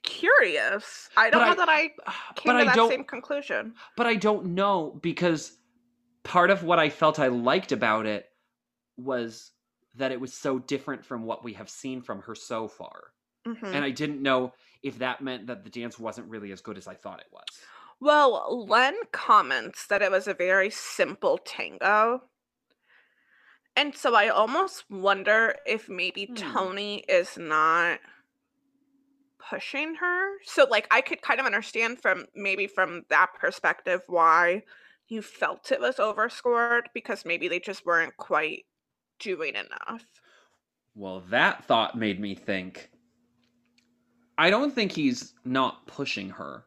[0.03, 1.09] Curious.
[1.17, 1.89] I don't But know I- that I
[2.37, 3.75] came but to I that don't same conclusion.
[3.97, 5.57] but I don't know because
[6.23, 8.27] part of what I felt I liked about it
[8.97, 9.53] was
[9.95, 13.12] that it was so different from what we have seen from her so far.
[13.47, 13.75] Mhm.
[13.75, 16.87] And I didn't know if that meant that the dance wasn't really as good as
[16.87, 17.45] I thought it was.
[17.99, 22.25] Well, Len comments that it was a very simple tango.
[23.75, 26.35] And so I almost wonder if maybe Hmm.
[26.35, 28.01] Tony is not
[29.48, 30.38] pushing her.
[30.44, 34.62] So like I could kind of understand from maybe from that perspective why
[35.09, 38.64] you felt it was overscored because maybe they just weren't quite
[39.18, 40.04] doing enough.
[40.94, 42.90] Well, that thought made me think
[44.38, 46.64] I don't think he's not pushing her.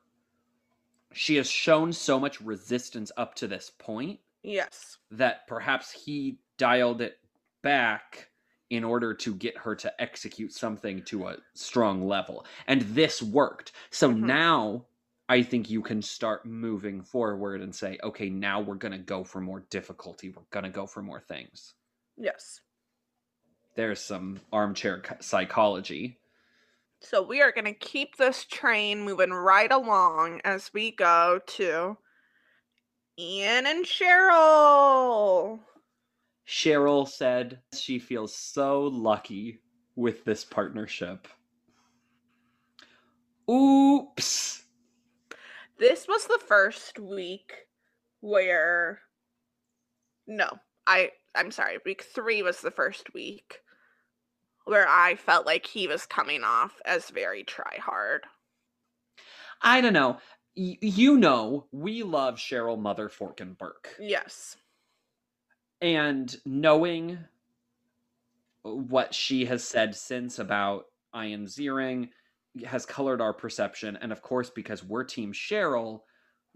[1.13, 4.97] She has shown so much resistance up to this point Yes.
[5.11, 7.17] that perhaps he dialed it
[7.61, 8.29] back
[8.69, 12.45] in order to get her to execute something to a strong level.
[12.67, 13.71] And this worked.
[13.89, 14.19] So Mhm.
[14.19, 14.86] now
[15.27, 19.23] I think you can start moving forward and say, okay, now we're going to go
[19.23, 20.29] for more difficulty.
[20.29, 21.75] We're going to go for more things.
[22.17, 22.62] Yes.
[23.75, 26.19] There's some armchair psychology.
[27.01, 31.97] So we are going to keep this train moving right along as we go to
[33.17, 35.60] Ian and Cheryl.
[36.49, 39.59] Cheryl said she feels so lucky
[39.95, 41.27] with this partnership.
[43.49, 44.63] Oops.
[45.77, 47.53] This was the first week
[48.21, 49.01] where
[50.25, 50.49] no,
[50.88, 53.59] I I'm sorry, week 3 was the first week
[54.65, 58.23] where I felt like he was coming off as very try hard.
[59.62, 60.17] I don't know.
[60.57, 63.95] Y- you know, we love Cheryl Mother Fork and Burke.
[63.99, 64.57] Yes.
[65.81, 67.19] And knowing
[68.63, 72.09] what she has said since about Ian Ziering
[72.65, 73.97] has colored our perception.
[74.01, 76.01] And of course, because we're Team Cheryl,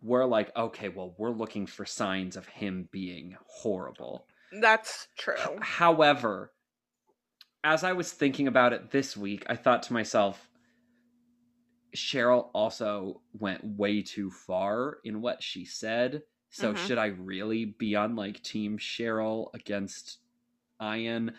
[0.01, 4.27] we're like, okay, well, we're looking for signs of him being horrible.
[4.51, 5.35] That's true.
[5.61, 6.51] However,
[7.63, 10.49] as I was thinking about it this week, I thought to myself,
[11.95, 16.23] Cheryl also went way too far in what she said.
[16.53, 16.77] So Mhm.
[16.77, 20.19] should I really be on like Team Cheryl against
[20.81, 21.35] Ian?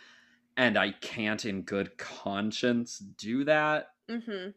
[0.57, 3.95] And I can't in good conscience do that.
[4.09, 4.55] Mhm.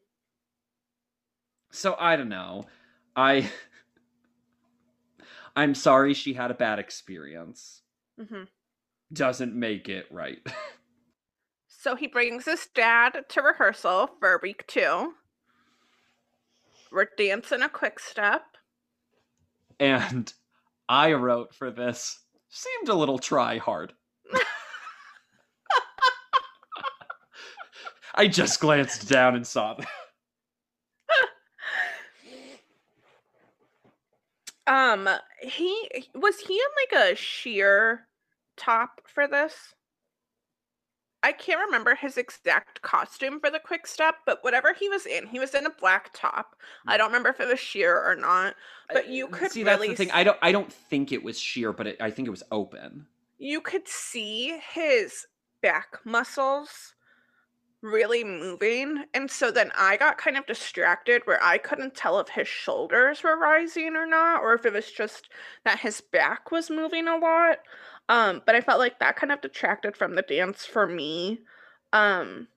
[1.71, 2.65] So I don't know.
[3.15, 3.49] I
[5.55, 7.81] I'm sorry she had a bad experience.
[8.17, 8.47] Mhm.
[9.11, 10.39] Doesn't make it right.
[11.69, 15.15] So he brings his dad to rehearsal for week 2.
[16.91, 18.57] We're dancing a quick step.
[19.79, 20.33] and
[20.89, 22.19] I wrote for this
[22.49, 23.93] seemed a little try hard.
[28.15, 29.87] I just glanced down and saw that.
[34.67, 35.07] Um,
[35.41, 38.07] he was he in like a sheer
[38.57, 39.53] top for this?
[41.23, 45.27] I can't remember his exact costume for the quick step, but whatever he was in,
[45.27, 46.55] he was in a black top.
[46.85, 46.97] I mm.
[46.99, 48.55] don't remember if it was sheer or not.
[48.91, 50.11] But you uh, could see that's the thing.
[50.11, 50.37] I don't.
[50.41, 53.07] I don't think it was sheer, but it, I think it was open.
[53.39, 55.25] You could see his
[55.61, 56.93] back muscles
[57.81, 59.05] really moving.
[59.13, 63.23] And so then I got kind of distracted where I couldn't tell if his shoulders
[63.23, 65.29] were rising or not, or if it was just
[65.63, 67.59] that his back was moving a lot.
[68.09, 71.41] Um, but I felt like that kind of detracted from the dance for me.
[71.93, 72.47] Um,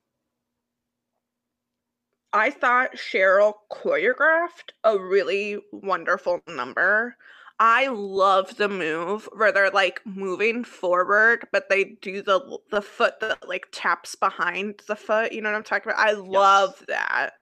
[2.33, 7.17] I thought Cheryl choreographed a really wonderful number.
[7.59, 13.19] I love the move where they're like moving forward, but they do the the foot
[13.19, 15.31] that like taps behind the foot.
[15.31, 16.05] You know what I'm talking about?
[16.05, 17.33] I love that.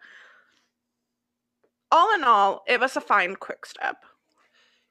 [1.91, 4.03] All in all, it was a fine quick step.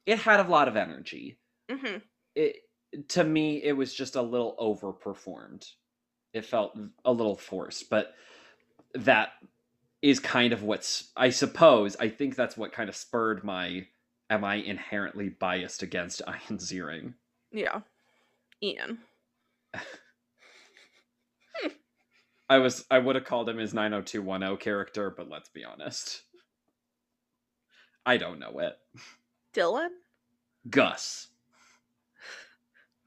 [0.06, 1.38] It had a lot of energy.
[1.70, 1.98] hmm
[2.34, 2.56] It
[3.08, 5.66] to me, it was just a little overperformed.
[6.32, 8.14] It felt a little forced, but
[8.94, 9.32] that
[10.02, 11.10] is kind of what's.
[11.16, 11.96] I suppose.
[11.96, 13.86] I think that's what kind of spurred my.
[14.30, 17.14] Am I inherently biased against Ian Ziering?
[17.50, 17.80] Yeah.
[18.62, 18.98] Ian.
[22.50, 26.22] I was I would have called him his 90210 character, but let's be honest.
[28.06, 28.78] I don't know it.
[29.54, 29.88] Dylan?
[30.70, 31.28] Gus.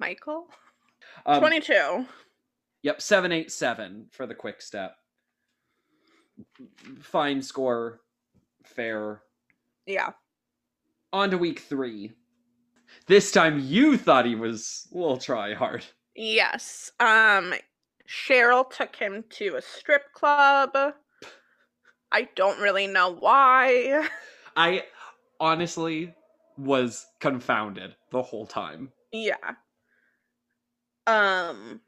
[0.01, 0.47] Michael?
[1.25, 2.05] Um, 22.
[2.83, 4.95] Yep, 787 for the quick step.
[7.01, 8.01] Fine score,
[8.65, 9.21] fair.
[9.85, 10.09] Yeah.
[11.13, 12.11] On to week 3.
[13.05, 15.85] This time you thought he was a little try hard.
[16.15, 16.91] Yes.
[16.99, 17.53] Um
[18.07, 20.71] Cheryl took him to a strip club.
[22.11, 24.09] I don't really know why.
[24.57, 24.83] I
[25.39, 26.13] honestly
[26.57, 28.91] was confounded the whole time.
[29.13, 29.55] Yeah.
[31.07, 31.81] Um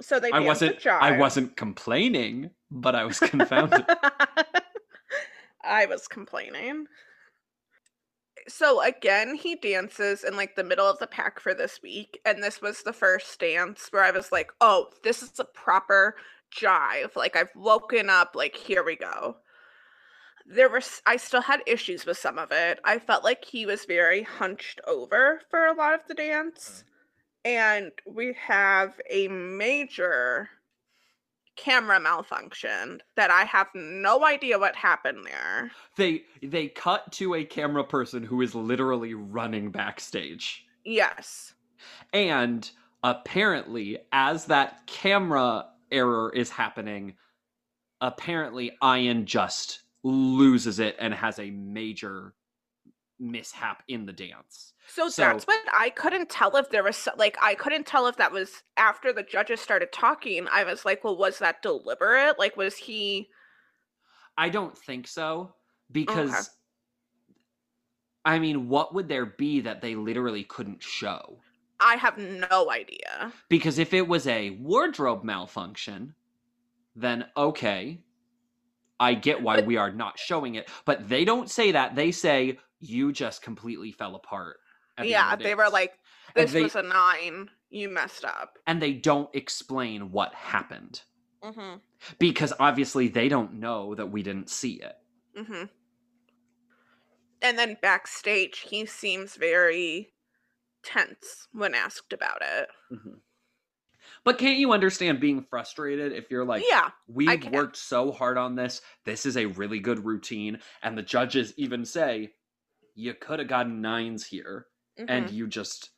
[0.00, 0.86] so they I wasn't.
[0.86, 3.84] I wasn't complaining, but I was confounded.
[5.64, 6.86] I was complaining.
[8.46, 12.42] So again, he dances in like the middle of the pack for this week, and
[12.42, 16.14] this was the first dance where I was like, "Oh, this is a proper
[16.54, 18.36] jive." Like I've woken up.
[18.36, 19.36] Like here we go.
[20.46, 22.78] There was I still had issues with some of it.
[22.84, 26.84] I felt like he was very hunched over for a lot of the dance,
[27.44, 30.48] and we have a major
[31.56, 35.70] camera malfunction that I have no idea what happened there.
[35.96, 40.64] they they cut to a camera person who is literally running backstage.
[40.84, 41.54] Yes.
[42.12, 42.70] And
[43.02, 47.14] apparently, as that camera error is happening,
[48.00, 52.34] apparently Ian just loses it and has a major
[53.18, 54.72] mishap in the dance.
[54.86, 58.06] So, So- that's what I couldn't tell if there was so- like I couldn't tell
[58.06, 60.46] if that was after the judges started talking.
[60.48, 62.38] I was like, well, was that deliberate?
[62.38, 63.28] Like, was he?
[64.36, 65.54] I don't think so
[65.90, 66.50] because
[68.24, 71.40] I mean, what would there be that they literally couldn't show?
[71.80, 73.32] I have no idea.
[73.48, 76.14] Because if it was a wardrobe malfunction,
[76.94, 78.00] then okay,
[79.00, 80.68] I get why we are not showing it.
[80.84, 81.94] But they don't say that.
[81.94, 84.56] They say you just completely fell apart.
[85.02, 85.92] Yeah, the they were dance." like,
[86.34, 87.50] this they- was a nine.
[87.70, 88.56] You messed up.
[88.66, 91.02] and they don't explain what happened
[91.44, 91.76] Mm-hmm.
[92.18, 94.94] because obviously they don't know that we didn't see it.
[95.38, 95.64] Mm-hmm.
[97.42, 100.14] And then backstage, he seems very
[100.82, 102.68] tense when asked about it.
[104.24, 106.90] But can't you understand being frustrated if you're like, yeah.
[107.06, 108.80] We've worked so hard on this.
[109.04, 110.60] This is a really good routine.
[110.82, 112.34] And the judges even say,
[112.94, 114.66] you could have gotten nines here,
[115.06, 115.90] and mhm, you just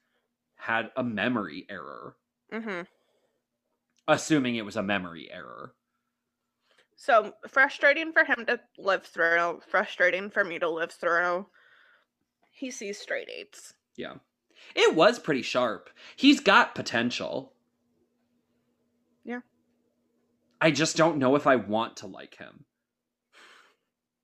[0.57, 2.17] had a memory error.
[2.53, 2.87] mhm.
[4.07, 5.75] Assuming it was a memory error.
[6.97, 11.49] So frustrating for him to live through, frustrating for me to live through.
[12.53, 13.75] He sees straight eights.
[13.97, 14.17] Yeah.
[14.75, 15.91] It was pretty sharp.
[16.17, 17.55] He's got potential.
[19.25, 19.41] Yeah.
[20.61, 22.65] I just don't know if I want to like him.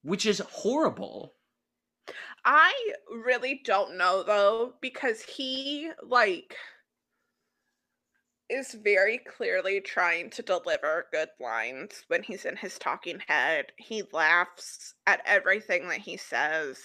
[0.03, 1.33] Which is horrible.
[2.45, 2.73] I
[3.11, 6.55] really don't know though, because he like
[8.49, 13.65] is very clearly trying to deliver good lines when he's in his talking head.
[13.77, 16.79] He laughs at everything that he says.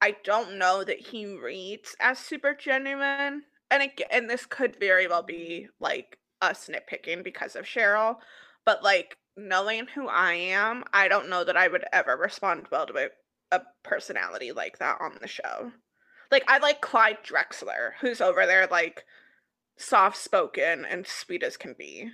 [0.00, 3.42] I don't know that he reads as super genuine.
[3.70, 8.16] And again, and this could very well be like us nitpicking because of Cheryl,
[8.64, 12.86] but like knowing who I am, I don't know that I would ever respond well
[12.86, 13.08] to
[13.52, 15.72] a, a personality like that on the show.
[16.30, 19.04] Like I like Clyde Drexler, who's over there like
[19.76, 22.10] soft spoken and sweet as can be.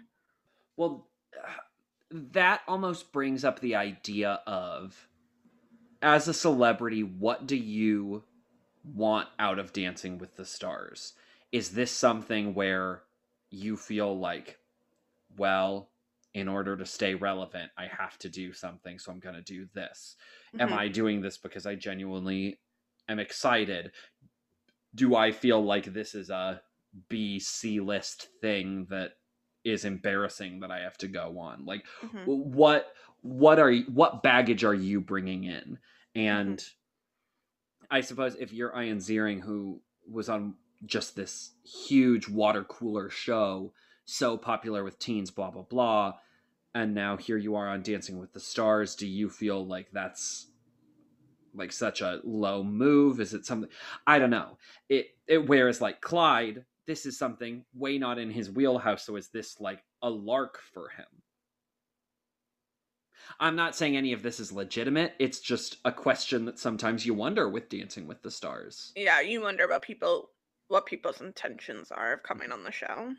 [0.77, 1.09] Well,
[2.11, 5.09] that almost brings up the idea of
[6.05, 8.23] as a celebrity, what do you
[8.85, 11.15] want out of Dancing with the Stars?
[11.51, 13.03] Is this something where
[13.55, 14.59] you feel like,
[15.37, 15.93] well,
[16.35, 19.69] in order to stay relevant, I have to do something, so I'm going to do
[19.75, 20.17] this?
[20.59, 20.79] Am Mhm.
[20.79, 22.61] I doing this because I genuinely
[23.09, 23.93] am excited?
[24.95, 26.63] Do I feel like this is a
[27.09, 29.13] B C list thing that
[29.65, 31.65] is embarrassing that I have to go on?
[31.65, 32.27] Like Mhm.
[32.27, 32.93] what
[33.23, 35.79] what are you, what baggage are you bringing in?
[36.15, 36.65] And
[37.91, 40.57] I suppose if you're Ian Ziering, who was on
[40.87, 43.73] just this huge water cooler show,
[44.05, 46.15] so popular with teens, blah blah blah,
[46.75, 50.49] and now here you are on Dancing with the Stars, do you feel like that's
[51.55, 53.21] like such a low move?
[53.21, 53.71] Is it something
[54.07, 54.59] I don't know.
[54.89, 59.29] It it whereas like Clyde, this is something way not in his wheelhouse, so is
[59.29, 61.07] this like a lark for him?
[63.41, 65.15] I'm not saying any of this is legitimate.
[65.19, 68.93] It's just a question that sometimes you wonder with Dancing with the Stars.
[68.97, 70.31] Yeah, you wonder about people
[70.69, 73.13] what people's intentions are of coming on the show.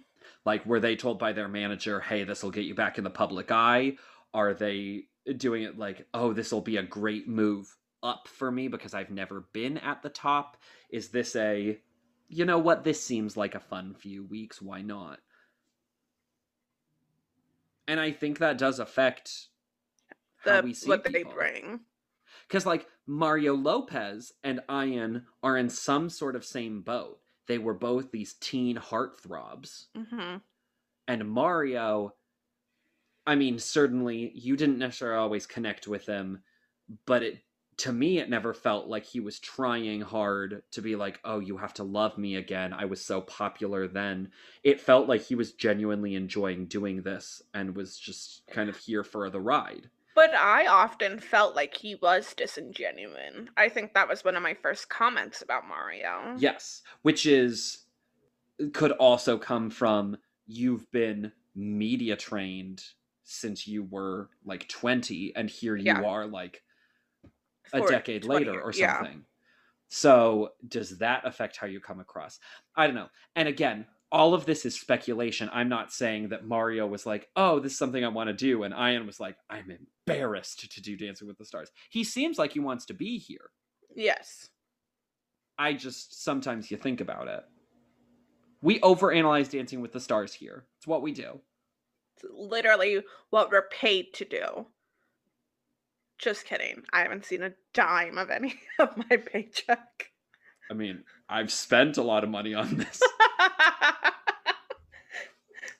[0.45, 3.09] Like, were they told by their manager, hey, this will get you back in the
[3.09, 3.97] public eye?
[4.33, 5.05] Are they
[5.37, 9.11] doing it like, oh, this will be a great move up for me because I've
[9.11, 10.57] never been at the top?
[10.89, 11.79] Is this a,
[12.27, 15.19] you know what, this seems like a fun few weeks, why not?
[17.87, 19.47] And I think that does affect
[20.43, 21.33] how we see what they people.
[21.33, 21.81] bring.
[22.47, 27.19] Because, like, Mario Lopez and Ian are in some sort of same boat.
[27.47, 29.87] They were both these teen heartthrobs.
[29.95, 30.37] hmm
[31.07, 32.15] And Mario,
[33.27, 36.43] I mean, certainly you didn't necessarily always connect with him,
[37.05, 37.43] but it
[37.77, 41.57] to me it never felt like he was trying hard to be like, "Oh, you
[41.57, 42.73] have to love me again.
[42.73, 44.31] I was so popular then."
[44.63, 49.03] It felt like he was genuinely enjoying doing this and was just kind of here
[49.03, 49.91] for the ride.
[50.15, 53.49] But I often felt like he was disingenuine.
[53.57, 56.35] I think that was one of my first comments about Mario.
[56.37, 57.85] Yes, which is
[58.73, 62.83] could also come from you've been media trained
[63.23, 66.01] since you were like 20 and here you Yeah.
[66.05, 66.63] are like
[67.73, 68.97] a For decade 20 later or years, yeah.
[68.97, 69.25] something.
[69.89, 72.39] So, does that affect how you come across?
[72.75, 73.09] I don't know.
[73.35, 75.49] And again, all of this is speculation.
[75.51, 78.63] I'm not saying that Mario was like, "Oh, this is something I want to do,"
[78.63, 82.53] and Ian was like, "I'm embarrassed to do Dancing with the Stars." He seems like
[82.53, 83.51] he wants to be here.
[83.93, 84.49] Yes.
[85.57, 87.43] I just sometimes you think about it.
[88.61, 90.65] We overanalyze Dancing with the Stars here.
[90.77, 91.41] It's what we do.
[92.15, 94.67] It's literally what we're paid to do.
[96.17, 96.83] Just kidding.
[96.93, 100.11] I haven't seen a dime of any of my paycheck.
[100.71, 103.01] I mean, I've spent a lot of money on this,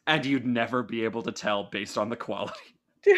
[0.08, 2.53] and you'd never be able to tell based on the quality.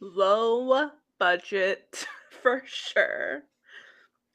[0.00, 2.06] low budget
[2.42, 3.42] for sure.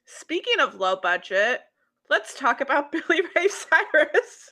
[0.06, 1.60] Speaking of low budget,
[2.08, 4.50] let's talk about Billy Ray Cyrus.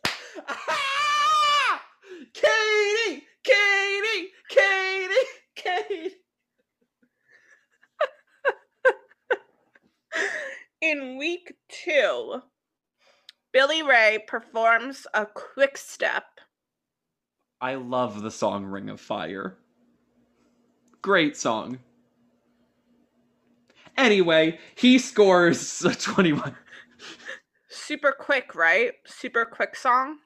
[2.35, 5.15] Katie, Katie, Katie,
[5.55, 6.17] Katie.
[10.83, 12.43] In week two,
[13.57, 16.25] Billy Ray performs a quick step.
[17.59, 19.57] I love the song Ring of Fire.
[21.01, 21.79] Great song.
[23.97, 26.55] Anyway, he scores a 21.
[27.71, 28.93] Super quick, right?
[29.07, 30.19] Super quick song.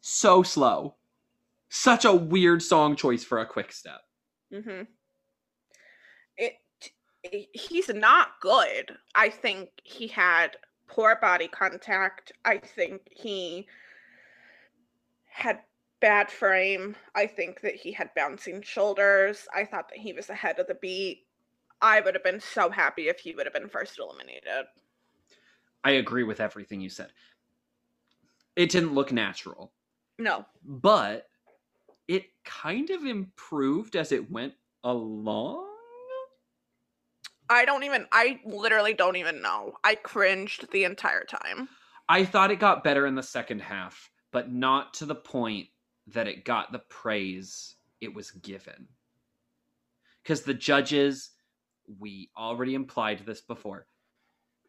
[0.00, 0.94] So slow.
[1.68, 4.02] Such a weird song choice for a quick step.
[4.54, 4.82] Mm-hmm.
[6.36, 6.52] It,
[7.24, 8.92] it he's not good.
[9.16, 10.56] I think he had
[10.88, 12.32] poor body contact.
[12.44, 13.66] I think he
[15.24, 15.60] had
[16.00, 16.96] bad frame.
[17.14, 19.46] I think that he had bouncing shoulders.
[19.54, 21.26] I thought that he was ahead of the beat.
[21.82, 24.66] I would have been so happy if he would have been first eliminated.
[25.84, 27.12] I agree with everything you said.
[28.56, 29.72] It didn't look natural,
[30.18, 30.46] No.
[30.64, 31.28] but
[32.08, 35.68] it kind of improved as it went along.
[37.48, 39.72] I don't even I literally don't even know.
[39.84, 41.68] I cringed the entire time.
[42.08, 45.68] I thought it got better in the second half, but not to the point
[46.08, 48.86] that it got the praise it was given.
[50.22, 51.30] Because the judges,
[51.98, 53.86] we already implied this before,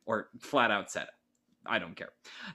[0.05, 1.09] or flat out said it.
[1.65, 2.09] I don't care.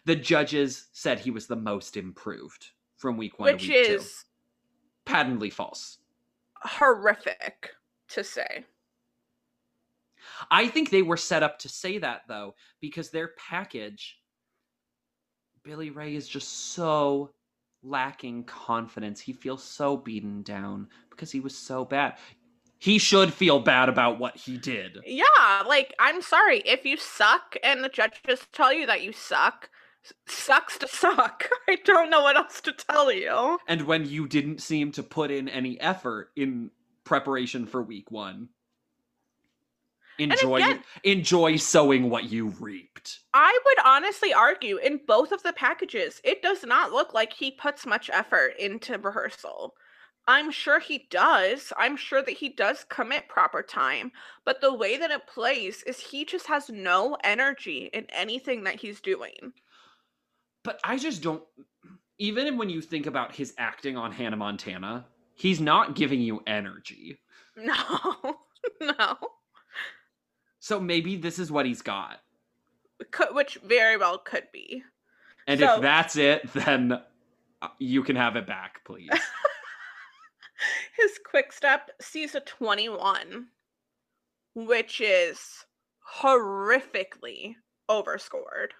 [0.06, 2.66] The judges said he was the most improved
[2.96, 3.92] from week one Which to week two.
[3.94, 4.24] is
[5.04, 5.98] Patently false.
[6.62, 7.70] horrific
[8.08, 8.64] to say.
[10.50, 14.18] I think they were set up to say that though, because their package,
[15.62, 17.32] Billy Ray is just so
[17.82, 19.20] lacking confidence.
[19.20, 22.14] He feels so beaten down because he was so bad.
[22.78, 24.98] He should feel bad about what he did.
[25.06, 29.70] Yeah, like I'm sorry if you suck and the judges tell you that you suck.
[30.26, 31.48] Sucks to suck.
[31.68, 33.58] I don't know what else to tell you.
[33.68, 36.72] And when you didn't seem to put in any effort in
[37.04, 38.48] preparation for week one,
[40.18, 43.20] enjoy again- enjoy sowing what you reaped.
[43.34, 47.50] I would honestly argue in both of the packages, it does not look like he
[47.50, 49.74] puts much effort into rehearsal.
[50.28, 51.72] I'm sure he does.
[51.76, 54.12] I'm sure that he does commit proper time.
[54.44, 58.76] But the way that it plays is he just has no energy in anything that
[58.76, 59.52] he's doing.
[60.62, 61.42] But I just don't.
[62.18, 67.18] Even when you think about his acting on Hannah Montana, he's not giving you energy.
[67.54, 68.36] No,
[68.80, 69.16] no.
[70.62, 72.20] So maybe this is what he's got.
[73.10, 74.84] Could, which very well could be.
[75.48, 77.00] And So- if that's it, then
[77.60, 79.10] uh, you can have it back, please.
[80.96, 83.48] His quick step sees a 21,
[84.54, 85.64] which is
[86.20, 87.56] horrifically
[87.88, 88.72] overscored.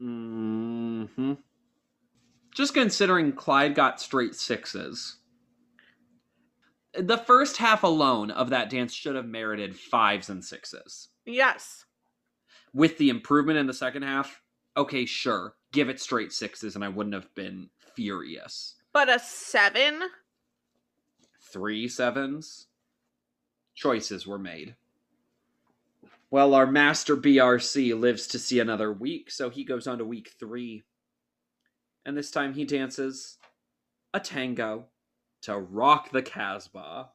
[0.00, 1.34] hmm
[2.54, 5.16] Just considering Clyde got straight sixes.
[6.98, 11.08] The first half alone of that dance should have merited fives and sixes.
[11.24, 11.84] Yes.
[12.72, 14.42] With the improvement in the second half,
[14.76, 18.74] okay, sure, give it straight sixes, and I wouldn't have been furious.
[18.92, 20.00] But a seven?
[21.52, 22.66] Three sevens?
[23.74, 24.74] Choices were made.
[26.30, 30.32] Well, our master BRC lives to see another week, so he goes on to week
[30.38, 30.82] three.
[32.04, 33.38] And this time he dances
[34.12, 34.86] a tango
[35.42, 37.08] to rock the Casbah.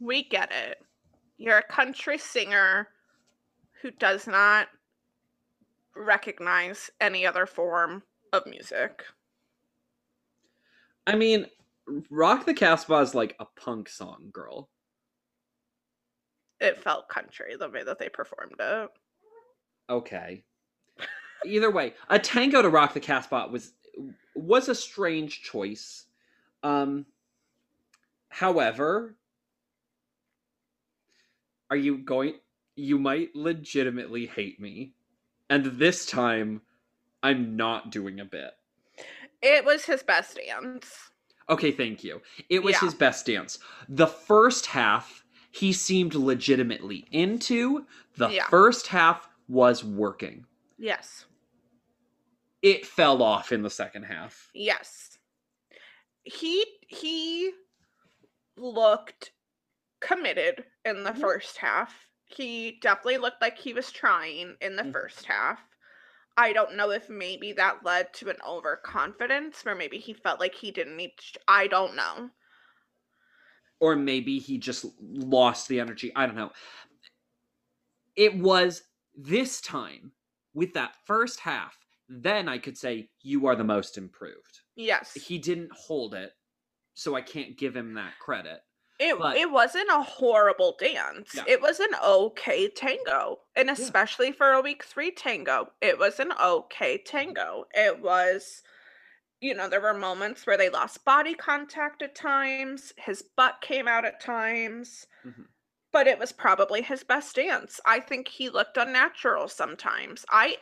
[0.00, 0.82] We get it.
[1.38, 2.88] You're a country singer
[3.82, 4.68] who does not
[5.94, 8.02] recognize any other form
[8.32, 9.04] of music.
[11.06, 11.46] I mean,
[12.10, 14.68] Rock the Casbah is like a punk song, girl.
[16.60, 18.90] It felt country the way that they performed it.
[19.88, 20.42] Okay.
[21.44, 23.72] Either way, a tango to rock the Casbah was
[24.34, 26.06] was a strange choice.
[26.62, 27.06] Um
[28.36, 29.16] however,
[31.70, 32.34] are you going
[32.76, 34.92] you might legitimately hate me.
[35.48, 36.60] And this time
[37.22, 38.52] I'm not doing a bit.
[39.42, 41.10] It was his best dance.
[41.48, 42.20] Okay, thank you.
[42.48, 42.80] It was Yeah.
[42.80, 43.58] his best dance.
[43.88, 47.86] The first half he seemed legitimately into.
[48.16, 48.48] The Yeah.
[48.48, 50.46] first half was working.
[50.76, 51.24] Yes.
[52.60, 54.50] It fell off in the second half.
[54.52, 55.18] Yes.
[56.24, 57.52] He he
[58.56, 59.32] looked
[60.00, 61.20] committed in the Mhm.
[61.20, 62.08] first half.
[62.24, 64.92] He definitely looked like he was trying in the Mhm.
[64.92, 65.60] first half.
[66.36, 70.54] I don't know if maybe that led to an overconfidence or maybe he felt like
[70.54, 72.30] he didn't need to, I don't know.
[73.80, 76.12] Or maybe he just lost the energy.
[76.14, 76.52] I don't know.
[78.16, 78.82] It was
[79.14, 80.12] this time
[80.54, 81.76] with that first half.
[82.08, 84.60] Then I could say you are the most improved.
[84.76, 85.14] Yes.
[85.14, 86.32] He didn't hold it,
[86.96, 88.60] so I can't give him that credit.
[88.98, 91.34] It But- it wasn't a horrible dance.
[91.34, 91.44] Yeah.
[91.46, 93.40] It was an okay tango.
[93.54, 97.66] And especially for a week 3 tango, it was an okay tango.
[97.72, 98.62] It was
[99.38, 103.86] you know, there were moments where they lost body contact at times, his butt came
[103.86, 105.06] out at times.
[105.26, 105.48] Mhm.
[105.92, 107.78] But it was probably his best dance.
[107.84, 110.24] I think he looked unnatural sometimes.
[110.30, 110.56] I-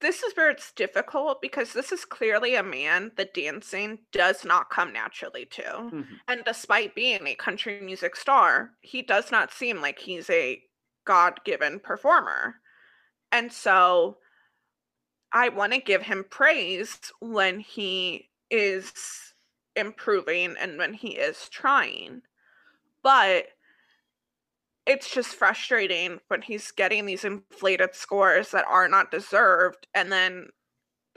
[0.00, 4.70] this is where it's difficult because this is clearly a man that dancing does not
[4.70, 5.62] come naturally to.
[5.62, 6.20] Mhm.
[6.28, 10.62] And despite being a country music star, he does not seem like he's a
[11.04, 12.60] God given performer.
[13.32, 14.18] And so
[15.32, 19.34] I want to give him praise when he is
[19.74, 22.22] improving and when he is trying.
[23.02, 23.55] But
[24.86, 30.48] it's just frustrating when he's getting these inflated scores that are not deserved and then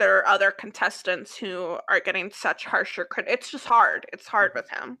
[0.00, 3.06] there are other contestants who are getting such harsher.
[3.28, 4.06] It's just hard.
[4.12, 4.96] It's hard with him.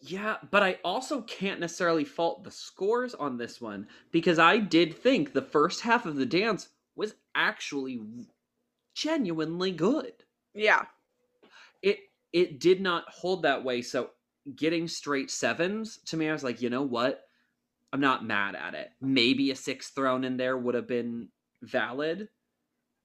[0.00, 4.98] Yeah, but I also can't necessarily fault the scores on this one because I did
[4.98, 8.00] think the first half of the dance was actually
[8.96, 10.12] genuinely good.
[10.54, 10.86] Yeah.
[11.82, 12.00] It
[12.32, 14.10] it did not hold that way, so
[14.56, 17.24] getting straight sevens to me I was like, "You know what?
[17.92, 18.90] I'm not mad at it.
[19.00, 21.30] Maybe a six thrown in there would have been
[21.62, 22.28] valid."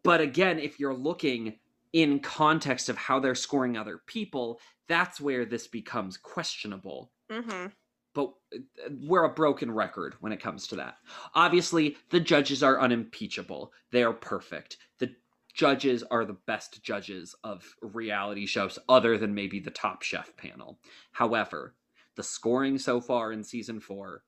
[0.04, 1.60] But again, if you're looking
[1.94, 7.74] in context of how they're scoring other people, that's where this becomes questionable Mhm.
[8.14, 10.98] but uh, we're a broken record when it comes to that.
[11.36, 13.74] Obviously, the judges are unimpeachable.
[13.92, 14.78] They are perfect.
[15.00, 15.16] The
[15.58, 20.80] judges are the best judges of reality shows other than maybe the Top Chef panel.
[21.12, 21.76] However,
[22.16, 24.24] the scoring so far in season 4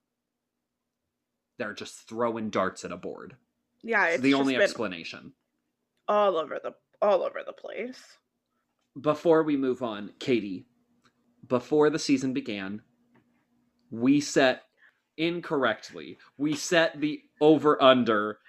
[1.58, 3.36] they're just throwing darts at a board.
[3.84, 5.34] Yeah, It's it's the only explanation.
[6.08, 6.72] all over the
[7.02, 8.02] all over the place.
[9.00, 10.68] before we move on, Katie,
[11.48, 12.82] before the season began,
[13.92, 14.64] we set
[15.18, 16.18] incorrectly.
[16.38, 18.40] We set the over under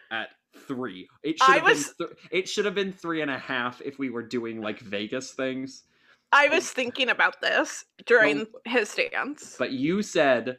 [0.75, 1.09] three.
[1.23, 2.09] It should I have was- been.
[2.09, 5.33] Th- it should have been three and a half if we were doing like Vegas
[5.33, 5.85] things.
[6.33, 9.57] I was thinking about this during his dance.
[9.59, 10.59] But you said,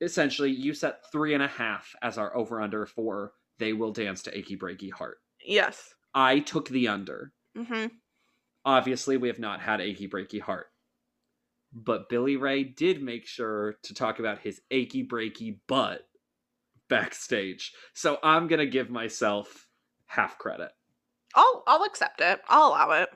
[0.00, 4.22] essentially, you set three and a half as our over under for they will dance
[4.24, 5.18] to achy breaky heart.
[5.44, 5.94] yes.
[6.14, 7.32] I took the under.
[7.56, 7.86] Mm-hmm.
[8.64, 10.66] obviously we have not had achy breaky heart
[11.72, 16.06] but billy ray did make sure to talk about his achy breaky butt
[16.88, 19.68] backstage so i'm gonna give myself
[20.06, 20.70] half credit
[21.34, 22.40] I'll I'll accept it.
[22.48, 23.10] I'll allow it.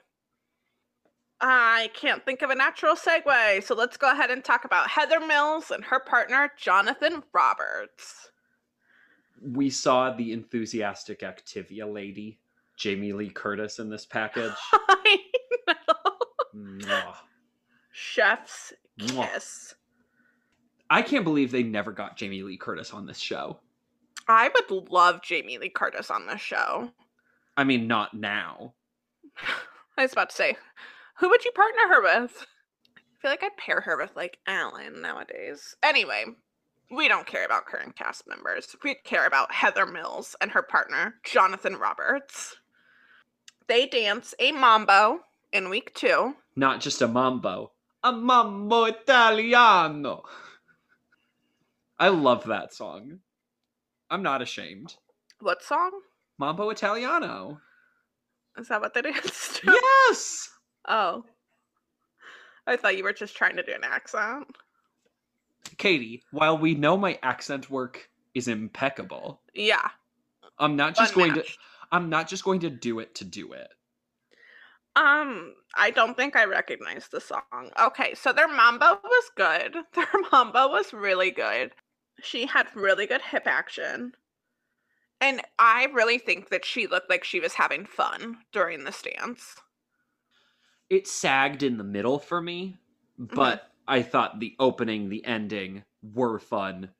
[1.40, 5.20] I can't think of a natural segue, so let's go ahead and talk about Heather
[5.20, 8.28] Mills and her partner Jonathan Roberts.
[9.42, 12.38] we saw the enthusiastic activia lady
[12.76, 15.18] jamie lee curtis in this package I
[15.66, 16.12] know.
[16.54, 17.14] Mwah.
[17.92, 19.74] Chef's Mwah.
[20.90, 23.58] I can't believe they never got jamie lee curtis on this show
[24.28, 26.90] I would love Jamie Lee Curtis on this show.
[27.56, 28.74] i mean not now
[29.98, 30.56] I was about to say,
[31.16, 32.46] who would you partner her with?
[32.96, 35.74] I feel like I'd pair her with like Alan nowadays.
[35.82, 36.24] Anyway,
[36.90, 38.74] we don't care about current cast members.
[38.84, 42.56] We care about Heather Mills and her partner, Jonathan Roberts.
[43.66, 45.20] they dance a mambo
[45.52, 46.34] in week two.
[46.56, 47.72] Not just a mambo,
[48.04, 50.22] a mambo italiano.
[52.00, 53.18] I love that song.
[54.10, 54.96] I'm not ashamed.
[55.40, 55.90] What song?
[56.38, 57.60] Mambo Italiano.
[58.58, 59.70] Is that what they danced to?
[59.70, 60.48] Yes.
[60.88, 61.24] Oh.
[62.66, 64.46] I thought you were just trying to do an accent.
[65.76, 69.90] Katie, while we know my accent work is impeccable, Yeah.
[70.58, 71.44] I'm not just going to.
[71.92, 73.68] I'm not just going to do it to do it.
[74.96, 77.70] Um, I don't think I recognize the song.
[77.80, 79.76] Okay, so their mambo was good.
[79.94, 81.72] Their mambo was really good.
[82.22, 84.12] She had really good hip action.
[85.20, 89.56] And I really think that she looked like she was having fun during this dance.
[90.88, 92.78] It sagged in the middle for me,
[93.20, 93.34] mm-hmm.
[93.36, 96.90] but I thought the opening, the ending were fun.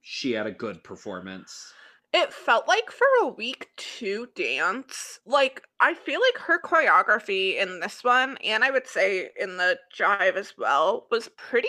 [0.00, 1.72] She had a good performance.
[2.12, 7.80] It felt like for a week two dance, like I feel like her choreography in
[7.80, 11.68] this one, and I would say in the jive as well, was pretty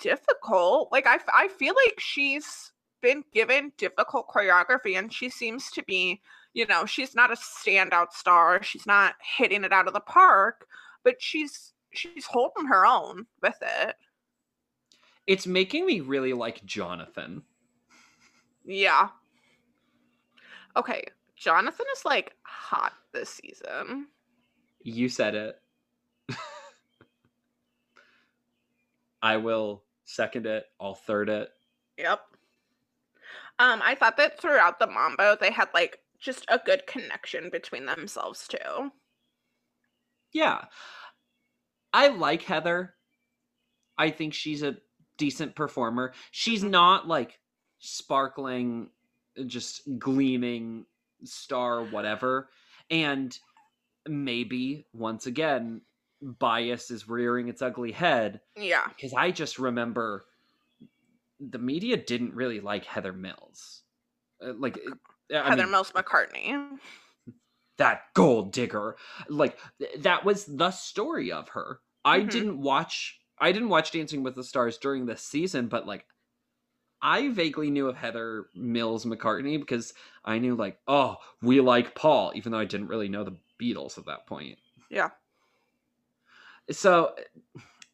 [0.00, 0.90] difficult.
[0.92, 6.20] Like I, I feel like she's been given difficult choreography, and she seems to be,
[6.52, 8.62] you know, she's not a standout star.
[8.62, 10.66] She's not hitting it out of the park,
[11.04, 13.96] but she's she's holding her own with it.
[15.26, 17.42] It's making me really like Jonathan.
[18.64, 19.08] Yeah.
[20.76, 21.04] Okay,
[21.36, 24.06] Jonathan is like hot this season.
[24.82, 25.60] You said it.
[29.22, 30.66] I will second it.
[30.80, 31.50] I'll third it.
[31.98, 32.20] Yep.
[33.58, 37.86] Um, I thought that throughout the Mambo, they had like just a good connection between
[37.86, 38.92] themselves too.
[40.32, 40.66] Yeah.
[41.92, 42.94] I like Heather.
[43.98, 44.78] I think she's a
[45.18, 46.14] decent performer.
[46.30, 46.70] She's Mhm.
[46.70, 47.40] not like
[47.78, 48.90] sparkling,
[49.46, 50.86] just gleaming
[51.24, 52.50] star, whatever.
[52.90, 53.38] And
[54.08, 55.82] maybe, once again,
[56.22, 58.86] bias is rearing its ugly head Yeah.
[58.88, 60.26] because I just remember
[61.38, 63.82] the media didn't really like Heather Mills.
[64.44, 64.78] Uh, Like,
[65.32, 66.78] uh, I Heather mean, Mills McCartney.
[67.78, 68.96] that gold digger
[69.30, 72.30] like th- that was the story of her i Mhm.
[72.30, 76.04] didn't watch i didn't watch dancing with the stars during this season but like
[77.00, 79.94] i vaguely knew of heather mills mccartney because
[80.26, 83.96] i knew like oh we like paul even though i didn't really know the beatles
[83.96, 84.58] at that point
[84.90, 85.10] Yeah.
[86.70, 87.14] So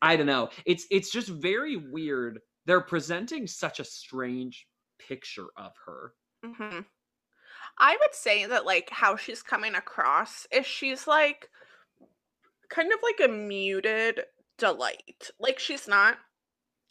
[0.03, 4.66] i don't know it's it's just very weird they're presenting such a strange
[4.99, 6.12] picture of her
[6.45, 6.81] hmm
[7.79, 11.51] I would say that like how she's coming across is she's like
[12.68, 14.22] kind of like a muted
[14.59, 15.31] delight.
[15.39, 16.18] Like she's not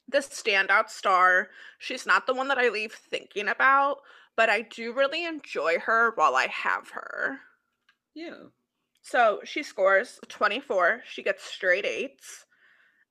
[0.07, 1.49] the standout star.
[1.79, 3.97] She's not the one that I leave thinking about,
[4.35, 7.39] but I do really enjoy her while I have her.
[8.13, 8.45] yeah
[9.05, 11.03] So she scores 24.
[11.07, 12.45] She gets straight eights.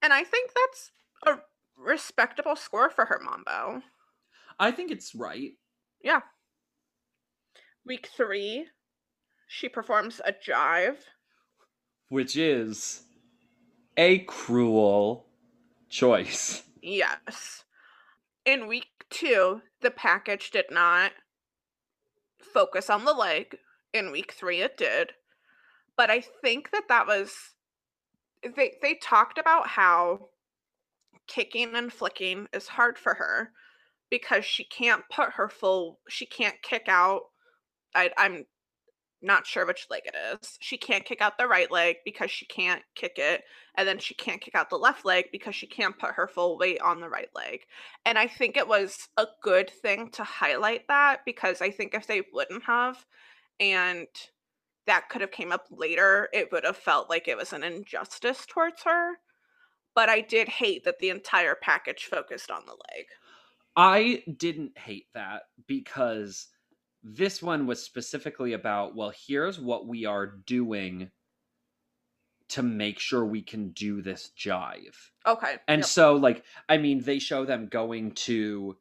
[0.02, 0.90] And I think that's
[1.24, 1.40] a
[1.78, 3.82] respectable score for her Mambo.
[4.58, 5.52] i think it's right
[6.02, 6.20] Yeah.
[7.86, 8.66] Week three,
[9.46, 10.98] she performs a jive.
[12.08, 13.02] which is
[13.96, 15.26] a cruel
[15.88, 16.62] choice.
[16.82, 17.64] Yes.
[18.44, 21.12] In week two, the package did not
[22.40, 23.58] focus on the leg.
[23.92, 25.12] In week three, it did.
[25.96, 27.34] But I think that that was.
[28.56, 30.28] They, they talked about how
[31.26, 33.52] kicking and flicking is hard for her
[34.10, 35.98] because she can't put her full.
[36.08, 37.22] She can't kick out.
[37.94, 38.44] I, I'm
[39.24, 40.58] not sure which leg it is.
[40.60, 43.42] She can't kick out the right leg because she can't kick it
[43.74, 46.58] and then she can't kick out the left leg because she can't put her full
[46.58, 47.60] weight on the right leg.
[48.04, 52.06] And I think it was a good thing to highlight that because I think if
[52.06, 53.04] they wouldn't have
[53.58, 54.06] and
[54.86, 58.46] that could have came up later, it would have felt like it was an injustice
[58.46, 59.18] towards her.
[59.94, 63.06] But I did hate that the entire package focused on the leg.
[63.76, 66.48] I didn't hate that because
[67.02, 71.10] this one was specifically about, well, here's what we are doing
[72.48, 75.10] to make sure we can do this jive.
[75.26, 75.58] Okay.
[75.66, 75.86] And yep.
[75.86, 78.76] so, like, I mean, they show them going to,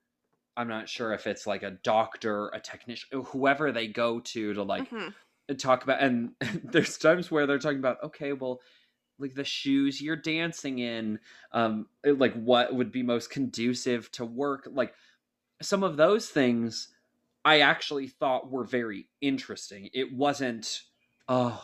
[0.57, 4.63] I'm not sure if it's like a doctor, a technician, whoever they go to to
[4.63, 5.13] like Mhm.
[5.55, 6.01] Talk about.
[6.01, 6.31] And
[6.63, 8.61] there's times where they're talking about, okay, well,
[9.19, 11.19] like the shoes you're dancing in,
[11.51, 14.67] um, like what would be most conducive to work.
[14.71, 14.95] Like
[15.61, 16.89] some of those things
[17.45, 19.89] I actually thought were very interesting.
[19.93, 20.81] It wasn't,
[21.27, 21.63] oh,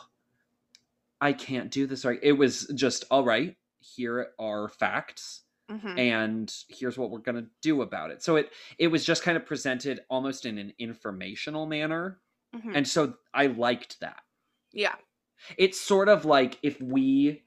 [1.22, 2.20] I can't do this right.
[2.22, 6.00] It was just, all right, here are facts Mhm.
[6.00, 8.24] and here's what we're going to do about it.
[8.24, 12.20] So it it was just kind of presented almost in an informational manner.
[12.54, 12.74] Mhm.
[12.74, 14.24] And so I liked that.
[14.74, 14.96] Yeah.
[15.58, 17.44] It's sort of like if we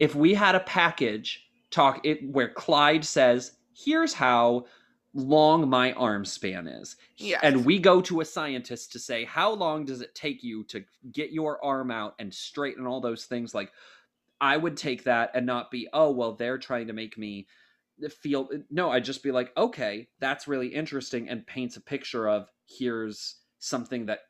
[0.00, 4.66] if we had a package talk it where Clyde says, "Here's how
[5.14, 7.42] long my arm span is." Yes.
[7.42, 10.84] And we go to a scientist to say, "How long does it take you to
[11.12, 13.72] get your arm out and straighten all those things?" Like
[14.40, 17.48] I would take that and not be, "Oh, well, they're trying to make me
[18.10, 22.50] feel no, I'd just be like, "Okay, that's really interesting," and paints a picture of
[22.66, 24.20] here's something that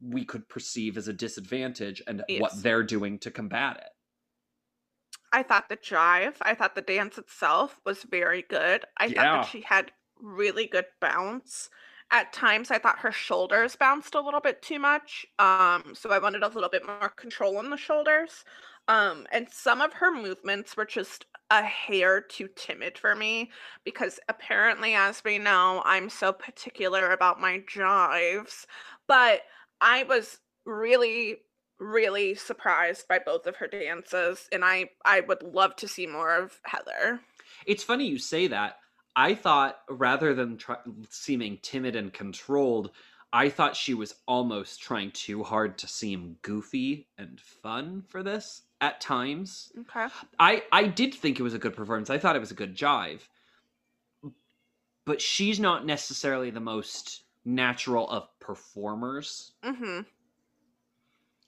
[0.00, 3.90] we could perceive as a disadvantage and what they're doing to combat it.
[5.32, 8.84] I thought the jive, I thought the dance itself was very good.
[8.96, 11.68] I thought that she had really good bounce.
[12.10, 15.26] At times I thought her shoulders bounced a little bit too much.
[15.38, 18.44] Um so I wanted a little bit more control on the shoulders.
[18.88, 23.50] Um and some of her movements were just a hair too timid for me
[23.84, 28.66] because apparently as we know I'm so particular about my jives.
[29.06, 29.42] But
[29.80, 31.38] I was really
[31.78, 36.34] really surprised by both of her dances and i i would love to see more
[36.34, 37.20] of heather
[37.66, 38.78] It's funny you say that.
[39.16, 40.58] I thought rather than
[41.10, 42.92] seeming timid and controlled,
[43.32, 48.62] I thought she was almost trying too hard to seem goofy and fun for this
[48.80, 49.72] at times.
[49.80, 50.06] okay
[50.38, 52.10] I I did think it was a good performance.
[52.10, 53.20] I thought it was a good jive.
[55.04, 59.52] But she's not necessarily the most natural of performers.
[59.64, 60.00] mm-hmm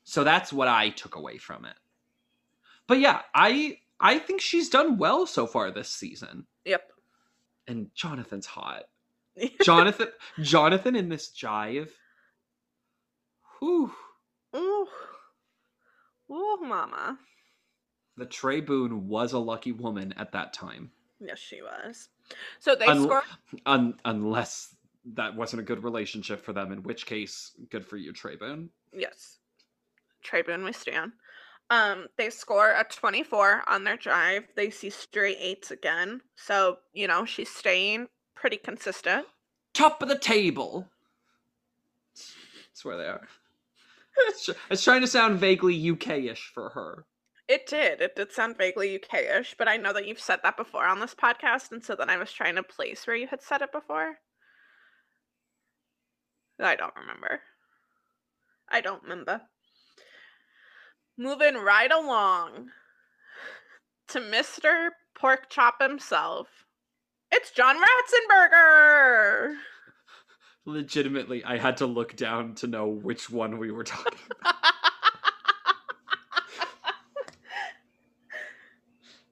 [0.04, 1.76] So that's what I took away from it.
[2.86, 6.46] But yeah, I I think she's done well so far this season.
[6.64, 6.90] yep
[7.68, 8.84] And Jonathan's hot.
[9.62, 10.08] Jonathan
[10.40, 11.90] Jonathan in this jive.
[13.58, 13.92] Whew.
[14.56, 14.88] ooh
[16.30, 17.18] ooh mama
[18.16, 20.90] The Trey Boone was a lucky woman at that time.
[21.20, 22.08] yes she was
[22.58, 23.24] so they Un- scored
[23.66, 24.74] Un- unless
[25.14, 28.70] that wasn't a good relationship for them, in which case, good for you, Trey Boone.
[28.92, 29.38] yes
[30.22, 31.12] trey boone we stand
[31.70, 37.06] um they score a 24 on their drive they see straight eights again so you
[37.08, 39.26] know she's staying pretty consistent
[39.72, 40.86] Top of the table.
[42.16, 43.26] That's where they are.
[44.70, 47.06] It's trying to sound vaguely UK-ish for her.
[47.48, 48.00] It did.
[48.00, 51.14] It did sound vaguely UK-ish, but I know that you've said that before on this
[51.14, 54.18] podcast, and so then I was trying to place where you had said it before.
[56.60, 57.40] I don't remember.
[58.70, 59.42] I don't remember.
[61.18, 62.68] Moving right along
[64.08, 64.90] to Mr.
[65.18, 66.46] Pork Chop himself.
[67.32, 69.54] It's John Ratzenberger.
[70.66, 74.54] Legitimately, I had to look down to know which one we were talking about.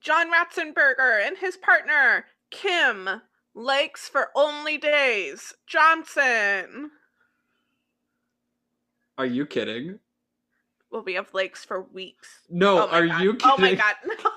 [0.01, 3.21] John Ratzenberger and his partner, Kym,
[3.55, 6.93] Lakes for Only Days, Johnson.
[9.19, 9.99] Are you kidding?
[10.91, 12.29] Well, we have lakes for weeks.
[12.49, 13.23] No, Oh are God.
[13.23, 13.51] you kidding?
[13.53, 14.31] Oh my god, no,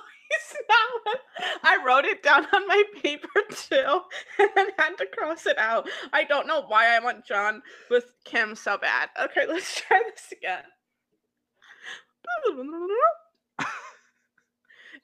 [1.64, 4.02] I wrote it down on my paper too,
[4.40, 5.90] and then had to cross it out.
[6.14, 9.10] I don't know why I want John with Kym so bad.
[9.22, 10.64] Okay, let's try this again.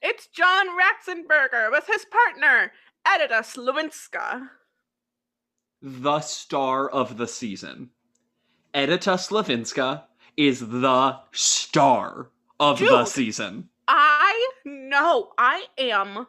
[0.00, 2.72] It's John Ratzenberger with his partner,
[3.06, 4.48] Edyta Sliwinska.
[5.82, 7.90] The star of the season.
[8.74, 10.04] Edyta Sliwinska
[10.36, 12.30] is the star
[12.60, 13.68] of the season.
[13.88, 16.26] I know I am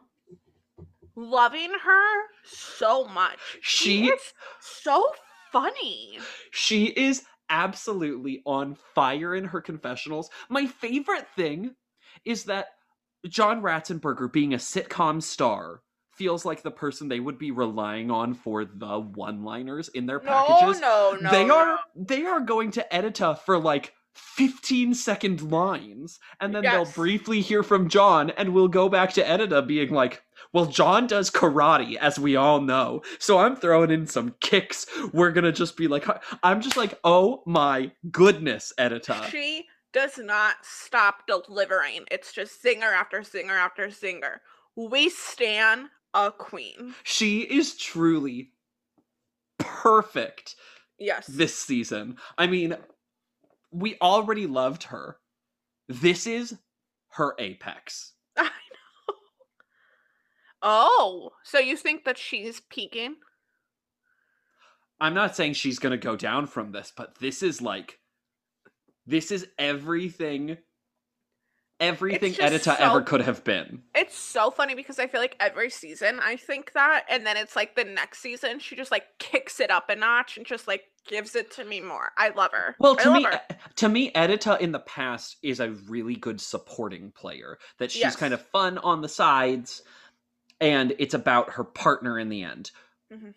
[1.16, 3.38] loving her so much.
[3.60, 4.20] She- is
[4.60, 5.12] so
[5.52, 6.18] funny.
[6.50, 10.30] She is absolutely on fire in her confessionals.
[10.48, 11.74] My favorite thing
[12.24, 12.68] is that
[13.28, 15.82] John Ratzenberger, being a sitcom star,
[16.14, 20.30] feels like the person they would be relying on for the one-liners in their No,
[20.30, 20.80] packages.
[20.80, 21.30] no, no.
[21.30, 21.56] they no.
[21.56, 27.40] are they are going to Edyta for like 15 second lines and then they'll briefly
[27.40, 31.96] hear from John and we'll go back to Edyta being like well John does karate
[31.96, 36.06] as we all know so I'm throwing in some kicks we're to just be like
[36.42, 42.04] I'm just like oh my goodness Edyta She does not stop delivering.
[42.12, 44.40] It's just singer after singer after singer.
[44.76, 46.94] We stand a queen.
[47.02, 48.52] she is truly
[49.58, 50.54] perfect
[50.98, 51.26] Yes.
[51.26, 52.18] this season.
[52.38, 52.76] I mean,
[53.70, 55.16] we already loved her.
[55.88, 56.56] This is
[57.10, 58.12] her apex.
[58.36, 59.14] I know.
[60.62, 63.16] Oh, so you think that she's peaking?
[65.00, 67.98] I'm not saying she's going to go down from this, but this is like
[69.06, 70.58] this is everything
[71.80, 73.82] everything Edyta so- ever could have been.
[73.94, 77.56] It's so funny because I feel like every season I think that, and then it's
[77.56, 80.82] like the next season she just like kicks it up a notch and just like
[81.08, 82.12] gives it to me more.
[82.18, 82.76] I love her.
[82.78, 83.40] Well, to me, her.
[83.76, 87.58] to me, Edyta in the past is a really good supporting player.
[87.78, 89.82] That she's kind of fun on the sides,
[90.60, 92.70] and it's about her partner in the end.
[93.12, 93.34] Mhm.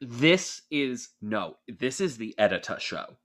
[0.00, 3.16] This is no, this is the Edyta show.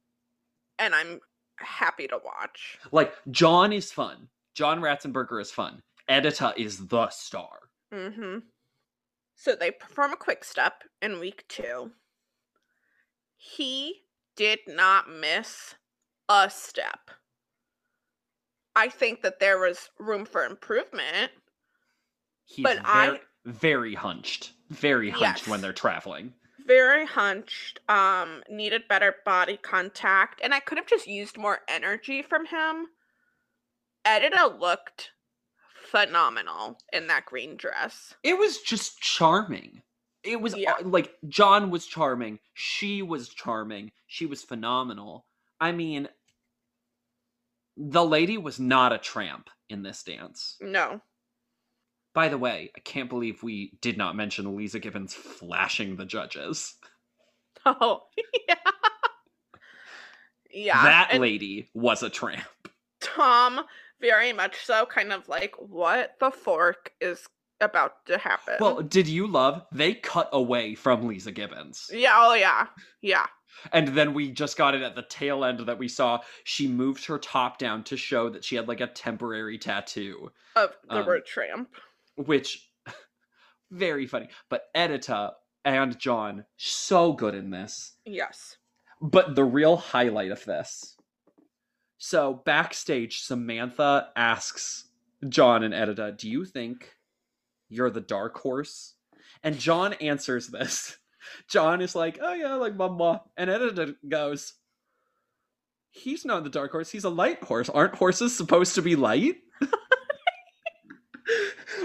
[0.77, 1.21] and I'm
[1.57, 2.77] happy to watch.
[2.91, 4.27] Like John is fun.
[4.55, 5.81] John Ratzenberger is fun.
[6.09, 7.69] Edyta is the star.
[7.93, 8.39] Mm-hmm.
[9.35, 11.91] So they perform a quick step in week two.
[13.35, 14.01] He
[14.35, 15.75] did not miss
[16.29, 17.11] a step.
[18.75, 21.31] I think that there was room for improvement.
[22.45, 24.53] He's But very, I- very hunched.
[24.69, 26.33] Very hunched when they're traveling.
[26.65, 32.23] Very hunched, um, needed better body contact, and I could have just used more energy
[32.23, 32.87] from him.
[34.05, 35.11] Edyta looked
[35.85, 38.13] phenomenal in that green dress.
[38.23, 39.81] It was just charming.
[40.23, 40.73] It was Yeah.
[40.73, 42.39] uh, like John was charming.
[42.53, 43.91] She was charming.
[44.07, 45.25] She was phenomenal.
[45.59, 46.09] I mean,
[47.77, 50.57] the lady was not a tramp in this dance.
[50.61, 51.01] No.
[52.13, 56.75] By the way, I can't believe we did not mention Leeza Gibbons flashing the judges.
[57.67, 58.03] Oh,
[58.47, 58.55] yeah.
[60.51, 60.83] Yeah.
[60.83, 62.43] that and lady was a tramp.
[63.01, 63.61] Tom,
[64.05, 67.27] very much so, kind of like, what the fork is
[67.61, 68.55] about to happen.
[68.59, 71.89] Well, did you love they cut away from Leeza Gibbons?
[71.91, 72.67] yeah, oh, yeah.
[73.01, 73.25] Yeah.
[73.71, 77.05] And then we just got it at the tail end that we saw she moved
[77.05, 81.05] her top down to show that she had like a temporary tattoo, Of the Um,
[81.05, 81.69] word tramp.
[82.17, 82.69] which
[83.71, 84.27] very funny.
[84.49, 85.31] But Edyta
[85.63, 87.93] and John so good in this.
[88.05, 88.57] Yes.
[89.01, 90.94] But the real highlight of this.
[92.05, 94.89] So backstage Samantha asks
[95.27, 96.93] John and Edyta, "Do you think
[97.67, 98.93] you're the dark horse?"
[99.41, 100.99] And John answers this.
[101.47, 104.53] John is like, "Oh yeah, like blah blah," and Edyta goes,
[105.89, 106.91] "He's not the dark horse.
[106.91, 107.69] He's a light horse.
[107.69, 109.37] Aren't horses supposed to be light?"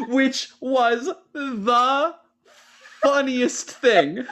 [0.08, 2.14] Which was the
[3.02, 4.26] funniest thing.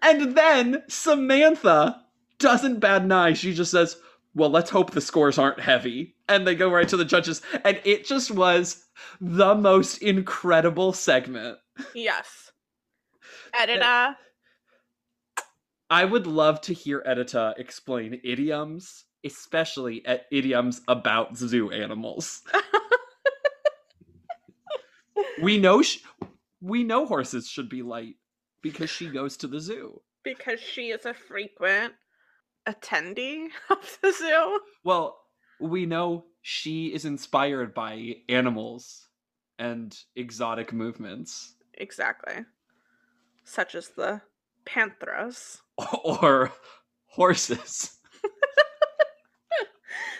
[0.00, 2.06] And then Samantha
[2.38, 3.34] doesn't bat an eye.
[3.34, 3.98] She just says,
[4.34, 6.16] Well, let's hope the scores aren't heavy.
[6.28, 7.42] And they go right to the judges.
[7.64, 8.84] And it just was
[9.20, 11.58] the most incredible segment.
[11.94, 12.50] Yes.
[13.54, 14.16] Edyta.
[15.90, 22.42] I would love to hear Edyta explain idioms, especially at idioms about zoo animals.
[25.42, 25.98] we know sh-
[26.60, 28.14] we know horses should be light
[28.62, 30.00] because she goes to the zoo.
[30.24, 31.92] because she is a frequent
[32.66, 34.60] attendee of the zoo.
[34.82, 35.18] Well,
[35.60, 39.08] we know she is inspired by animals
[39.58, 42.44] and exotic movements Exactly.
[43.44, 44.22] Such as the
[44.64, 45.62] panthers.
[46.04, 46.52] or
[47.06, 47.98] horses.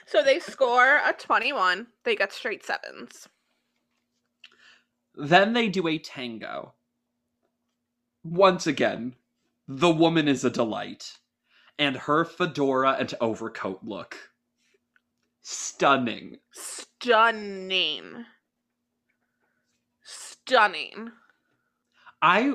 [0.07, 1.89] So they score a 21.
[2.05, 3.29] They get straight sevens.
[5.17, 6.75] Then they do a tango.
[8.23, 9.17] Once again,
[9.67, 11.19] the woman is a delight.
[11.79, 14.17] And her fedora and overcoat look
[15.43, 16.39] stunning.
[16.53, 18.25] Stunning.
[20.03, 21.11] Stunning.
[22.23, 22.55] I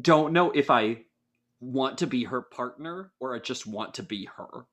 [0.00, 1.02] don't know if I
[1.60, 4.66] want to be her partner or I just want to be her.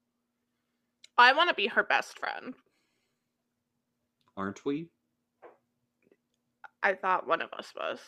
[1.17, 2.53] I want to be her best friend.
[4.35, 4.87] Aren't we?
[6.81, 7.99] I thought one of us was.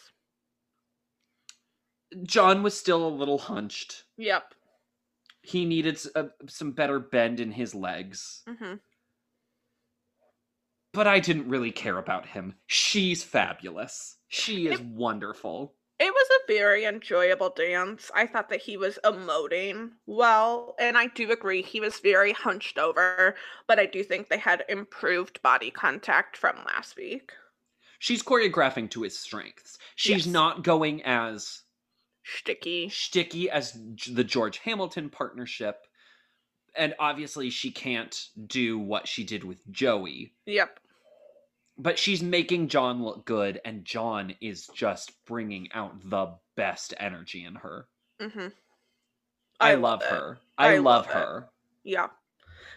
[2.24, 4.04] John was still a little hunched.
[4.18, 4.54] Yep.
[5.46, 8.44] He needed s- uh, some better bend in his legs.
[8.48, 8.76] hmm
[10.94, 12.56] But I didn't really care about him.
[12.66, 14.18] She's fabulous.
[14.28, 15.76] She is wonderful.
[16.00, 18.10] It was a very enjoyable dance.
[18.14, 22.78] I thought that he was emoting well, and I do agree he was very hunched
[22.78, 23.36] over,
[23.68, 27.34] but I do think they had improved body contact from last week.
[28.00, 29.78] She's choreographing to his strengths.
[29.98, 30.26] She's Yes.
[30.26, 31.64] not going as
[32.26, 32.90] Sticky.
[32.90, 33.78] sticky as
[34.12, 35.86] the George Hamilton partnership.
[36.76, 40.34] And obviously, she can't do what she did with Joey.
[40.46, 40.80] Yep.
[41.78, 47.46] But she's making John look good, and John is just bringing out the best energy
[47.46, 47.88] in her.
[48.20, 48.48] hmm
[49.60, 50.10] I, love, it.
[50.10, 50.38] her.
[50.58, 51.12] I, I love, love it.
[51.14, 51.50] her.
[51.84, 52.08] Yeah.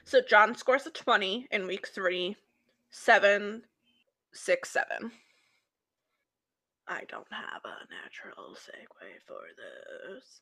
[0.04, 2.36] So John scores a 20 in week three,
[2.90, 3.62] seven,
[4.32, 5.10] six, seven.
[6.88, 10.40] I don't have a natural segue for this.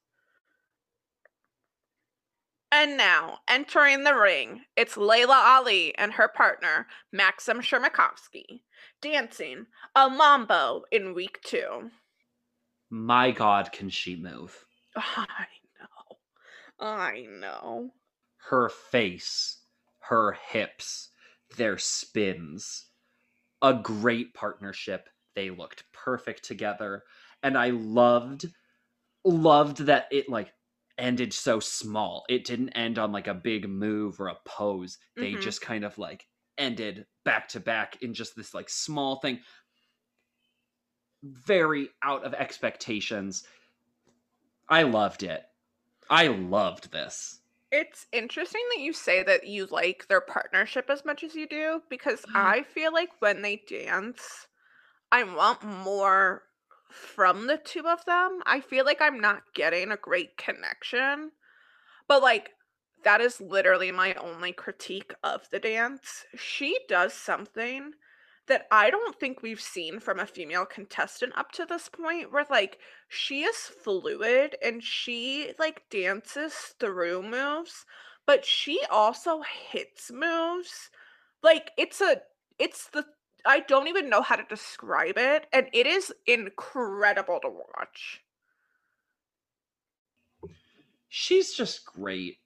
[2.71, 8.63] And now, entering the ring, it's Laila Ali and her partner, Maksim Chmerkovskiy,
[9.01, 11.91] dancing a mambo in week two.
[12.91, 14.67] My god, can she move?
[14.97, 15.47] I
[15.81, 16.87] know.
[16.87, 17.91] I know.
[18.51, 19.59] Her face,
[20.01, 21.11] her hips,
[21.57, 22.87] their spins.
[23.63, 25.09] A great partnership.
[25.37, 27.05] They looked perfect together.
[27.45, 28.47] And I loved,
[29.25, 30.53] loved that it like
[30.99, 32.25] ended so small.
[32.29, 34.99] It didn't end on like a big move or a pose.
[35.21, 35.37] They Mhm.
[35.37, 36.27] just kind of like
[36.59, 39.41] ended back to back in just this like small thing.
[41.23, 43.47] Very out of expectations.
[44.69, 45.45] I loved it.
[46.11, 47.43] I loved this.
[47.71, 51.83] It's interesting that you say that you like their partnership as much as you do
[51.89, 52.53] because Mhm.
[52.55, 54.49] I feel like when they dance,
[55.17, 56.43] I want more
[56.91, 58.43] from the two of them.
[58.45, 61.31] I feel like I'm not getting a great connection.
[62.07, 62.51] But like
[63.03, 66.27] that is literally my only critique of the dance.
[66.37, 67.93] She does something
[68.47, 72.45] that I don't think we've seen from a female contestant up to this point where
[72.51, 72.77] like
[73.09, 77.87] she is fluid and she like dances through moves,
[78.27, 79.41] but she also
[79.71, 80.91] hits moves.
[81.43, 82.21] Like it's a
[82.59, 83.07] it's the
[83.47, 88.23] I don't even know how to describe it and it is incredible to watch.
[91.09, 92.39] She's just great.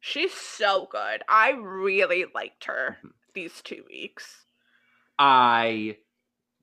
[0.00, 1.22] She's so good.
[1.28, 3.12] I really liked her Mhm.
[3.34, 4.46] these 2 weeks.
[5.18, 5.98] I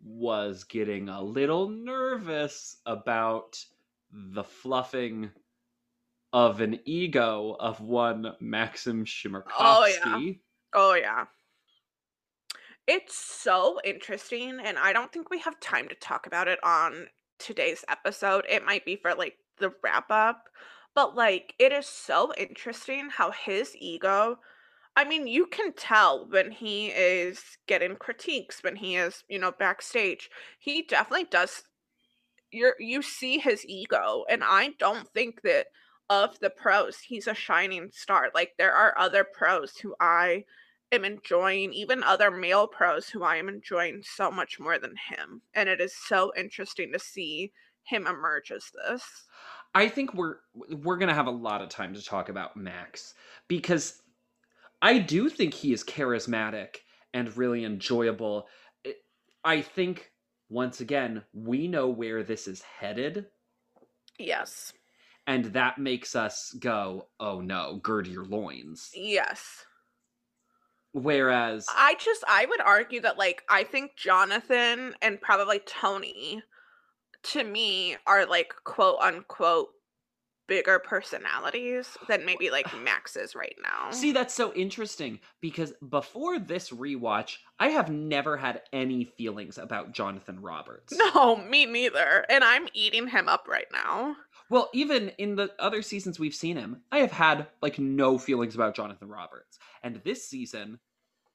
[0.03, 3.65] was getting a little nervous about
[4.11, 5.31] the fluffing
[6.33, 9.51] of an ego of one Maksim Chmerkovskiy.
[9.59, 10.21] Oh yeah.
[10.73, 11.25] Oh yeah.
[12.87, 17.07] It's so interesting and I don't think we have time to talk about it on
[17.39, 18.45] today's episode.
[18.49, 20.49] It might be for like the wrap up,
[20.93, 24.37] but like it is so interesting how his ego
[24.95, 29.51] I mean, you can tell when he is getting critiques, when he is, you know,
[29.51, 30.29] backstage.
[30.59, 31.63] He definitely does
[32.51, 35.67] you're you see his ego and I don't think that
[36.09, 38.29] of the pros he's a shining star.
[38.35, 40.45] Like there are other pros who I
[40.93, 45.41] am enjoying, even other male pros who I am enjoying so much more than him.
[45.53, 49.29] And it is so interesting to see him emerge as this.
[49.75, 53.15] I think we're we're gonna have a lot of time to talk about Max
[53.47, 54.01] because
[54.81, 56.77] I do think he is charismatic
[57.13, 58.47] and really enjoyable.
[59.43, 60.13] I think
[60.49, 63.31] once again we know where this is headed,
[64.17, 64.73] Yes.
[65.27, 69.65] and that makes us go, "Oh no, gird your loins." Yes.
[70.93, 76.43] Whereas, I just I would argue that like I think Jonathan and probably Tony
[77.23, 79.69] to me are like quote unquote
[80.47, 83.91] bigger personalities than oh, maybe like Max is right now.
[83.91, 89.93] see, that's so interesting because before this rewatch, I have never had any feelings about
[89.93, 90.93] Jonathan Roberts.
[90.95, 92.25] No, me neither.
[92.29, 94.15] And I'm eating him up right now.
[94.53, 98.53] Well, even in the other seasons we've seen him, I have had like no feelings
[98.53, 99.57] about Jonathan Roberts.
[99.81, 100.77] And this season,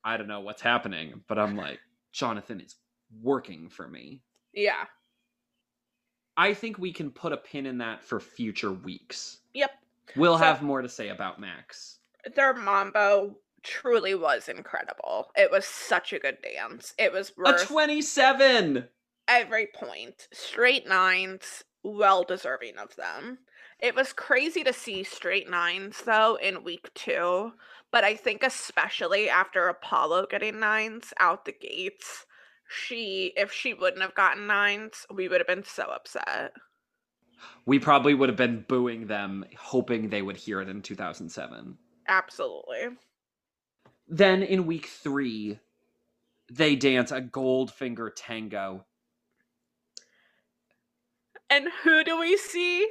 [0.04, 1.80] I don't know what's happening, but I'm like,
[2.12, 2.76] Jonathan is
[3.20, 4.22] working for me.
[4.52, 4.84] Yeah.
[6.36, 9.38] I think we can put a pin in that for future weeks.
[9.52, 9.72] Yep.
[10.14, 11.98] We'll So- have more to say about Max.
[12.36, 15.32] Their mambo truly was incredible.
[15.34, 16.94] It was such a good dance.
[16.96, 18.88] It was A 27!
[19.26, 20.28] every point.
[20.32, 23.38] Straight nines, well deserving of them.
[23.78, 27.52] It was crazy to see straight nines though in week two,
[27.90, 32.26] but I think especially after Apollo getting nines out the gates,
[32.68, 36.52] she if she wouldn't have gotten nines, we would have been so upset.
[37.66, 41.78] We probably would have been booing them, hoping they would hear it in 2007.
[42.08, 42.96] Absolutely.
[44.08, 45.60] Then in week three,
[46.50, 48.86] they dance a Goldfinger tango.
[51.50, 52.88] And who do we see?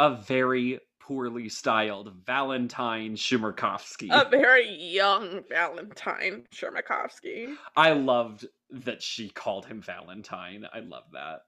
[0.00, 4.10] a very poorly styled Valentine Chmerkovskiy.
[4.10, 7.54] A very young Valentine Chmerkovskiy.
[7.76, 10.66] I loved that she called him Valentine.
[10.72, 11.42] I love that.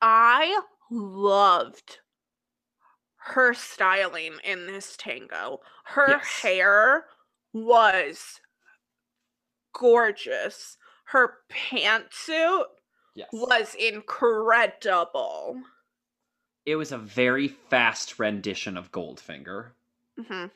[0.00, 0.60] I
[0.90, 1.98] loved
[3.16, 5.58] her styling in this tango.
[5.84, 6.40] Her Yes.
[6.42, 7.06] hair
[7.52, 8.40] was
[9.74, 10.76] gorgeous.
[11.06, 12.66] Her pantsuit
[13.14, 13.28] Yes.
[13.32, 15.62] was incredible.
[16.66, 19.72] It was a very fast rendition of Goldfinger.
[20.18, 20.46] hmm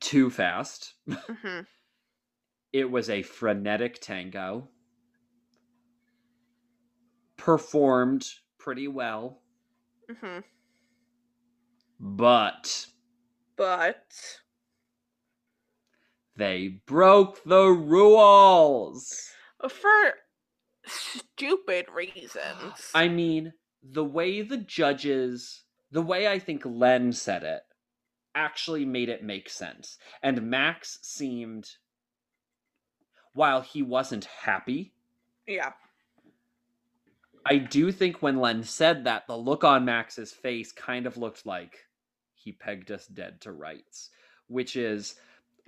[0.00, 0.94] Too fast.
[1.08, 1.60] hmm
[2.72, 4.68] It was a frenetic tango.
[7.36, 8.26] Performed
[8.58, 9.42] pretty well,
[10.20, 10.38] hmm
[12.00, 12.86] but
[13.56, 14.12] but
[16.36, 19.30] They broke the rules.
[19.68, 20.14] for
[20.86, 22.90] stupid reasons.
[22.94, 23.52] I mean,
[23.82, 27.62] the way the judges, the way I think Len said it,
[28.34, 29.98] actually made it make sense.
[30.22, 31.68] And Max seemed,
[33.32, 34.94] while he wasn't happy,
[35.46, 35.72] yeah.
[37.46, 41.44] I do think when Len said that, the look on Max's face kind of looked
[41.44, 41.86] like
[42.34, 44.10] he pegged us dead to rights,
[44.48, 45.16] which is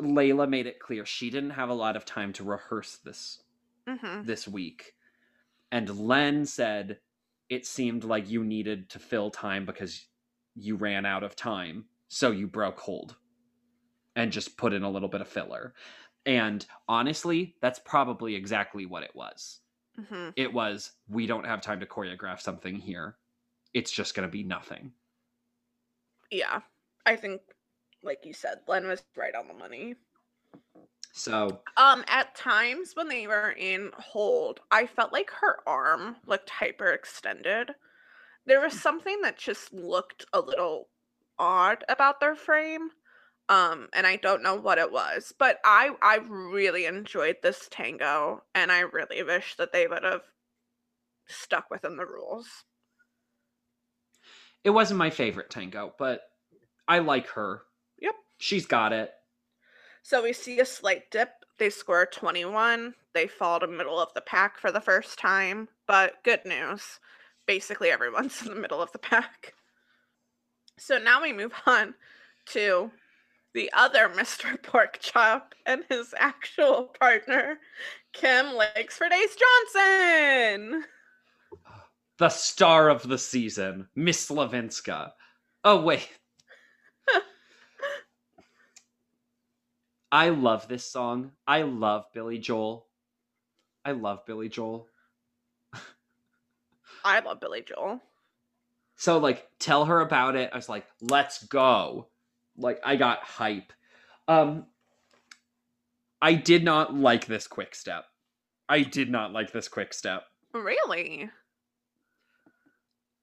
[0.00, 3.40] Laila made it clear she didn't have a lot of time to rehearse this
[3.88, 4.94] hmm this week.
[5.76, 7.00] And Len said
[7.50, 10.06] it seemed like you needed to fill time because
[10.54, 13.16] you ran out of time, so you broke hold
[14.14, 15.74] and just put in a little bit of filler.
[16.24, 19.60] And honestly, that's probably exactly what it was.
[20.08, 23.16] hmm It was, we don't have time to choreograph something here.
[23.74, 24.92] It's just going to be nothing.
[26.30, 26.60] Yeah.
[27.04, 27.42] I think,
[28.02, 29.96] like you said, Len was right on the money.
[31.16, 36.50] So, Um, at times when they were in hold, I felt like her arm looked
[36.50, 37.74] hyperextended.
[38.46, 40.90] There was something that just looked a little
[41.38, 42.90] odd about their frame.
[43.48, 48.44] Um, and I don't know what it was, but I I really enjoyed this tango,
[48.54, 50.24] and I really wish that they would have
[51.28, 52.64] stuck within the rules.
[54.64, 56.22] it wasn't my favorite tango, but
[56.88, 57.62] I like her.
[58.00, 58.14] Yep.
[58.38, 59.12] She's got it.
[60.08, 61.30] So we see a slight dip.
[61.58, 62.94] They score 21.
[63.12, 67.00] They fall to middle of the pack for the first time, but good news.
[67.44, 69.54] Basically, everyone's in the middle of the pack.
[70.78, 71.94] So now we move on
[72.52, 72.92] to
[73.52, 74.62] the other Mr.
[74.62, 77.58] Pork Chop and his actual partner,
[78.14, 79.36] Kym Lakesford Ace
[79.74, 80.84] Johnson.
[82.18, 85.10] the star of the season, Miss Sliwinska.
[85.64, 86.08] Oh, wait.
[90.10, 91.32] I love this song.
[91.46, 92.86] I love Billy Joel.
[93.84, 94.88] I love Billy Joel.
[97.04, 98.00] I love Billy Joel.
[98.96, 100.50] So, like, tell her about it.
[100.52, 102.06] I was like, let's go.
[102.56, 103.72] Like, I got hype.
[104.26, 104.66] Um,
[106.22, 108.06] I did not like this quick step.
[108.68, 110.24] I did not like this quick step.
[110.52, 111.30] Really?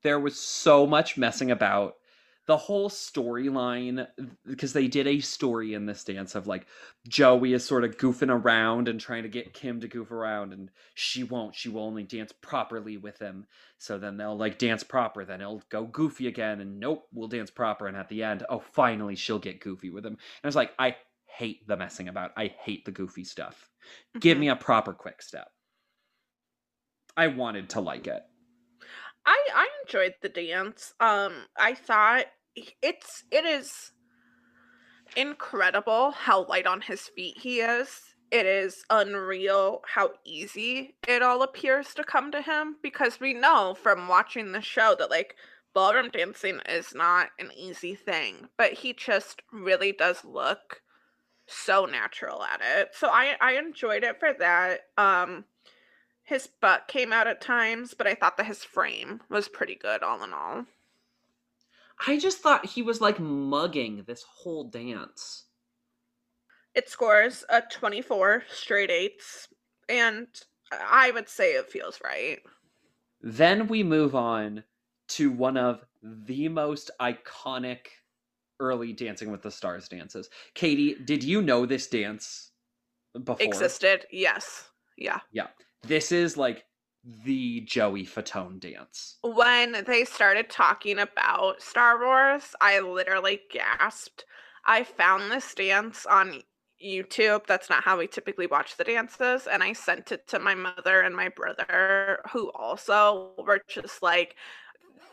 [0.04, 1.96] there was so much messing about
[2.46, 4.06] the whole storyline
[4.46, 6.68] because they did a story in this dance of like
[7.08, 10.70] Joey is sort of goofing around and trying to get Kym to goof around and
[10.94, 13.46] she won't she will only dance properly with him.
[13.78, 17.50] So then they'll like dance proper then he'll go goofy again and nope we'll dance
[17.52, 20.14] proper and at the end oh finally she'll get goofy with him.
[20.14, 22.32] And I was like I hate the messing about.
[22.38, 23.70] I hate the goofy stuff.
[24.20, 24.42] Give Mhm.
[24.42, 25.50] me a proper quick step.
[27.16, 28.24] I wanted to like it
[29.26, 30.94] I I enjoyed the dance.
[31.00, 32.26] Um, I thought
[32.82, 33.92] it's it is
[35.16, 38.02] incredible how light on his feet he is.
[38.32, 43.76] It is unreal how easy it all appears to come to him because we know
[43.80, 45.36] from watching the show that like
[45.74, 50.82] ballroom dancing is not an easy thing, but he just really does look
[51.48, 52.90] so natural at it.
[52.94, 54.82] So I I enjoyed it for that.
[54.98, 55.46] Um
[56.24, 60.04] his butt came out at times, but I thought that his frame was pretty good
[60.04, 60.66] all in all.
[62.08, 65.46] I just thought he was like mugging this whole dance.
[66.74, 69.48] It scores a 24 straight eights,
[69.88, 70.28] and
[70.72, 72.40] I would say it feels right.
[73.22, 74.64] Then we move on
[75.10, 77.88] to one of the most iconic
[78.60, 80.30] early Dancing with the Stars dances.
[80.56, 82.52] Katie, did you know this dance
[83.14, 83.46] before?
[83.46, 84.70] Existed, yes.
[84.98, 85.20] Yeah.
[85.32, 85.48] Yeah.
[85.84, 86.66] This is like
[87.26, 89.18] the Joey Fatone dance.
[89.22, 94.26] When they started talking about Star Wars, I literally gasped.
[94.66, 96.42] I found this dance on
[96.84, 97.46] YouTube.
[97.46, 99.48] That's not how we typically watch the dances.
[99.48, 104.36] And I sent it to my mother and my brother, who also were just like,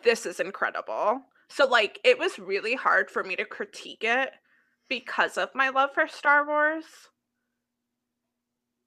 [0.04, 1.20] this is incredible.
[1.48, 4.30] So, like, it was really hard for me to critique it
[4.88, 6.84] because of my love for Star Wars.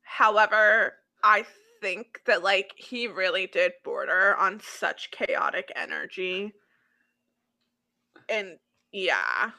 [0.04, 0.94] However,
[1.24, 1.46] I
[1.84, 6.54] think that, like, he really did border on such chaotic energy.
[8.30, 8.58] And
[8.94, 9.52] yeah.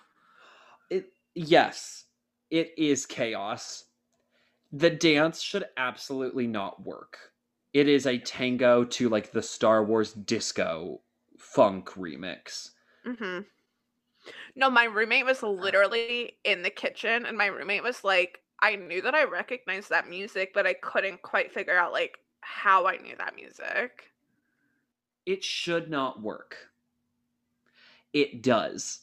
[0.90, 2.06] It yes,
[2.51, 3.84] it is chaos.
[4.72, 7.18] The dance should absolutely not work.
[7.74, 11.01] It is a tango to like the Star Wars disco
[11.38, 12.70] funk remix.
[13.06, 13.40] Mm-hmm.
[14.56, 19.03] No, my roommate was literally in the kitchen, and my roommate was like, I knew
[19.03, 23.15] that I recognized that music, but I couldn't quite figure out like how I knew
[23.19, 24.11] that music.
[25.27, 26.57] It should not work.
[28.15, 29.01] It does.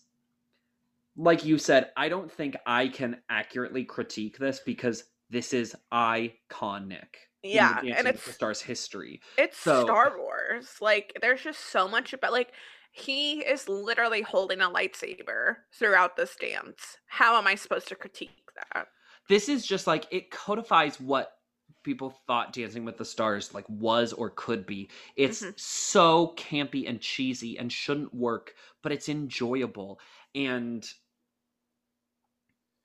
[1.15, 7.29] like you said, I don't think I can accurately critique this because this is iconic.
[7.43, 9.21] Yeah, and it's Stars history.
[9.37, 10.77] it's So- Star Wars.
[10.81, 12.53] Like there's just so much about like
[12.91, 16.97] he is literally holding a lightsaber throughout this dance.
[17.05, 18.87] How am I supposed to critique that?
[19.27, 21.37] This is just like it codifies what
[21.83, 24.89] people thought Dancing with the Stars like was or could be.
[25.15, 25.59] It's Mhm.
[25.59, 29.99] so campy and cheesy and shouldn't work, but it's enjoyable
[30.35, 30.87] and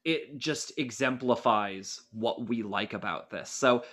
[0.05, 3.51] it just exemplifies what we like about this.
[3.51, 3.85] So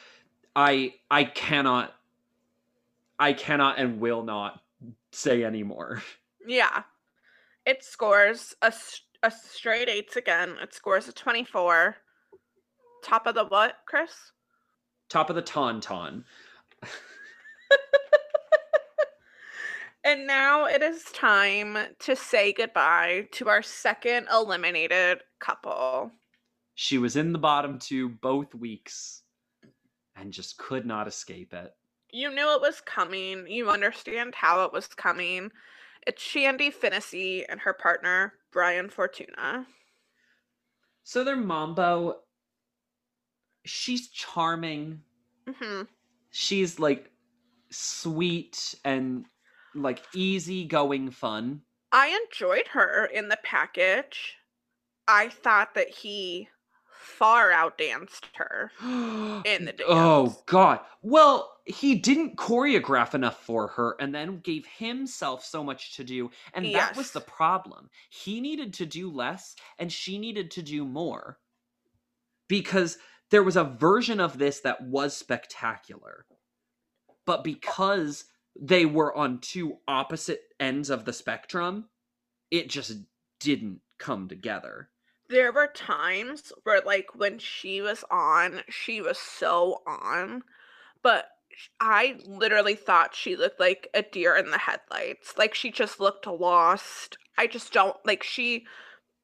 [0.56, 1.95] I I cannot
[3.20, 4.64] I cannot and will not
[5.11, 6.03] say anymore.
[6.45, 6.84] Yeah.
[7.65, 8.74] It scores a,
[9.24, 10.57] a straight eights again.
[10.61, 11.98] It scores a 24.
[13.04, 14.12] Top of the what, Chris?
[15.10, 16.24] Top of the tauntaun.
[20.06, 26.12] And now it is time to say goodbye to our second eliminated couple.
[26.76, 29.22] She was in the bottom two both weeks
[30.18, 31.74] and just could not escape it.
[32.12, 33.48] You knew it was coming.
[33.48, 35.52] You understand how it was coming.
[36.06, 39.66] It's Shandi Finnessey and her partner, Brian Fortuna.
[41.06, 42.18] So their Mambo,
[43.65, 45.02] she's charming.
[45.48, 45.84] hmm
[46.31, 47.11] She's like
[47.69, 49.26] sweet and
[49.76, 51.61] like easygoing fun.
[51.91, 54.35] I enjoyed her in the package.
[55.07, 56.49] I thought that he
[56.90, 58.72] far outdanced her.
[58.81, 60.80] in the Oh god.
[61.02, 66.31] Well, he didn't choreograph enough for her and then gave himself so much to do
[66.53, 67.90] and that was the problem.
[68.10, 71.40] He needed to do less and she needed to do more.
[72.48, 72.98] Because
[73.34, 76.28] there was a version of this that was spectacular.
[77.26, 81.90] But because they were on two opposite ends of the spectrum,
[82.52, 82.94] it just
[83.40, 84.90] didn't come together.
[85.30, 90.44] There were times where, like, when she was on, she was so on,
[91.02, 91.26] but
[91.80, 95.40] I literally thought she looked like a deer in the headlights.
[95.40, 97.18] Like, she just looked lost.
[97.36, 98.68] I just don't like she.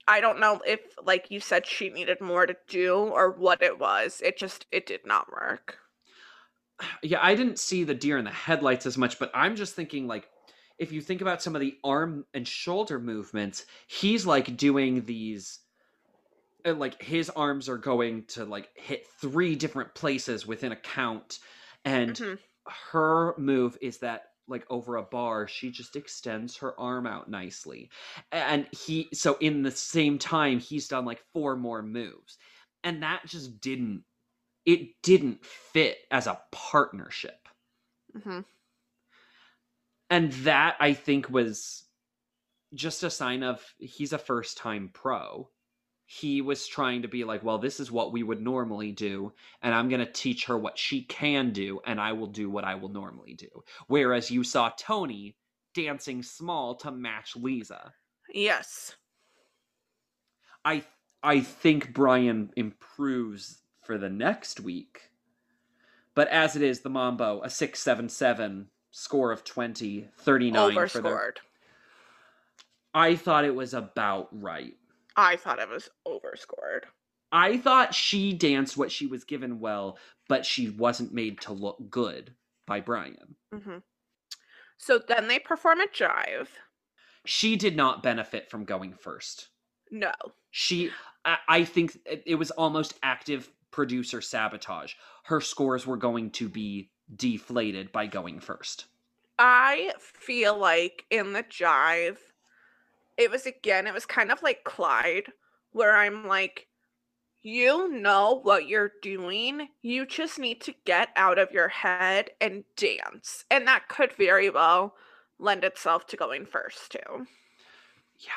[0.09, 3.79] I don't know if, like you said, she needed more to do or what it
[3.79, 4.21] was.
[4.25, 5.77] It just, it did not work.
[7.03, 10.07] yeah, I didn't see the deer in the headlights as much, but I'm just thinking
[10.07, 10.29] like
[10.77, 15.59] if you think about some of the arm and shoulder movements, he's like doing these
[16.65, 21.39] and like his arms are going to like hit three different places within a count
[21.85, 22.39] and Mhm.
[22.91, 27.89] her move is that like over a bar she just extends her arm out nicely.
[28.31, 32.37] And he so in the same time he's done like four more moves.
[32.83, 34.03] And that just didn't
[34.65, 37.47] it didn't fit as a partnership.
[38.13, 38.43] Mhm.
[40.09, 41.85] and that i think was
[42.73, 45.49] just a sign of he's a first time pro
[46.11, 49.31] he was trying to be like well this is what we would normally do
[49.61, 52.63] and i'm going to teach her what she can do and i will do what
[52.63, 53.47] i will normally do
[53.85, 55.35] whereas you saw tony
[55.75, 57.91] dancing small to match Leeza
[58.33, 58.95] Yes.
[60.65, 60.83] i
[61.21, 65.11] i think brian improves for the next week
[66.15, 71.39] but as it is the mambo a 677 score of 20 39 for their Overscored.
[72.95, 74.73] I thought it was about right.
[75.15, 76.85] I thought it was overscored.
[77.31, 81.77] I thought she danced what she was given well, but she wasn't made to look
[81.89, 82.33] good
[82.65, 83.35] by Brian.
[83.53, 83.77] hmm
[84.77, 86.47] So then they perform a jive.
[87.25, 89.49] She did not benefit from going first.
[89.91, 90.11] No.
[90.51, 90.91] She,
[91.25, 94.93] I, I think it was almost active producer sabotage.
[95.23, 98.85] Her scores were going to be deflated by going first.
[99.37, 102.17] I feel like in the jive,
[103.19, 105.33] it was again, it was kind of like Clyde,
[105.73, 106.69] where I'm like,
[107.43, 109.69] you know what you're doing.
[109.81, 113.45] You just need to get out of your head and dance.
[113.51, 114.95] And that could very well
[115.39, 117.27] lend itself to going first, too.
[118.19, 118.31] Yeah.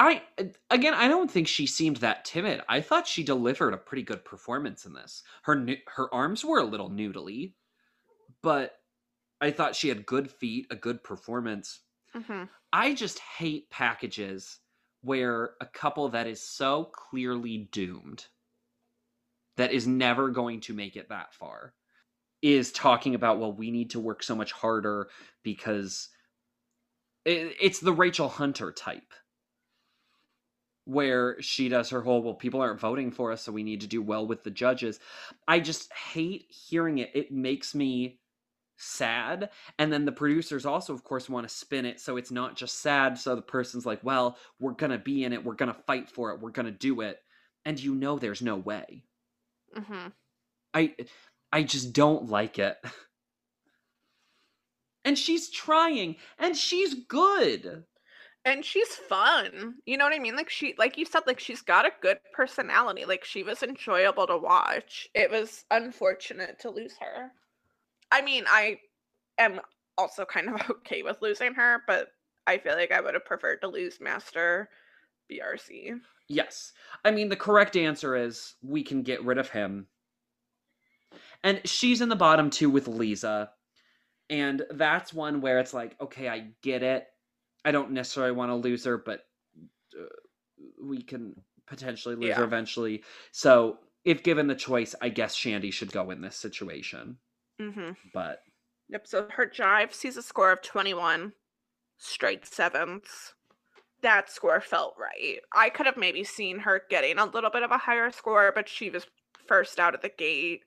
[0.00, 0.22] I
[0.70, 2.60] again I don't think she seemed that timid.
[2.68, 5.22] I thought she delivered a pretty good performance in this.
[5.42, 7.54] Her her arms were a little noodly,
[8.42, 8.80] but
[9.40, 11.80] I thought she had good feet, a good performance.
[12.12, 14.58] hmm I just hate packages
[15.02, 18.26] where a couple that is so clearly doomed
[19.56, 21.74] that is never going to make it that far
[22.42, 25.08] is talking about well we need to work so much harder
[25.42, 26.08] because
[27.24, 29.12] it, it's the Rachel Hunter type.
[30.84, 33.86] Where she does her whole well people aren't voting for us so we need to
[33.86, 34.98] do well with the judges.
[35.46, 37.10] I just hate hearing it.
[37.14, 38.20] It makes me
[38.78, 42.56] sad and then the producers also of course want to spin it so it's not
[42.56, 46.08] just sad so the person's like well we're gonna be in it we're gonna fight
[46.08, 47.18] for it we're gonna do it
[47.64, 49.04] and you know there's no way
[49.74, 50.08] hmm
[50.74, 50.94] i
[51.52, 52.76] i just don't like it
[55.04, 57.84] and she's trying and she's good
[58.44, 59.76] And she's fun.
[59.84, 60.36] You know what I mean?
[60.36, 63.04] Like she like you said, like she's got a good personality.
[63.04, 65.08] Like she was enjoyable to watch.
[65.14, 67.32] It was unfortunate to lose her.
[68.10, 68.78] I mean, I
[69.38, 69.60] am
[69.96, 72.08] also kind of okay with losing her, but
[72.46, 74.70] I feel like I would have preferred to lose Master
[75.30, 76.00] BRC.
[76.28, 76.72] yes.
[77.04, 79.86] I mean the correct answer is we can get rid of him.
[81.44, 83.48] And she's in the bottom two with Leeza.
[84.30, 87.06] And that's one where it's like okay i get it.
[87.64, 89.20] I don't necessarily want to lose her but
[89.94, 90.04] uh,
[90.82, 91.34] we can
[91.66, 93.04] potentially lose her eventually.
[93.32, 97.18] So if given the choice i guess Shandi should go in this situation
[97.60, 97.90] Mm-hmm.
[98.14, 98.40] but
[98.90, 99.06] Yep.
[99.06, 101.32] So her jive sees a score of 21
[101.98, 103.34] straight sevens.
[104.02, 105.40] That score felt right.
[105.52, 108.68] I could have maybe seen her getting a little bit of a higher score, but
[108.68, 109.06] she was
[109.46, 110.62] first out of the gate.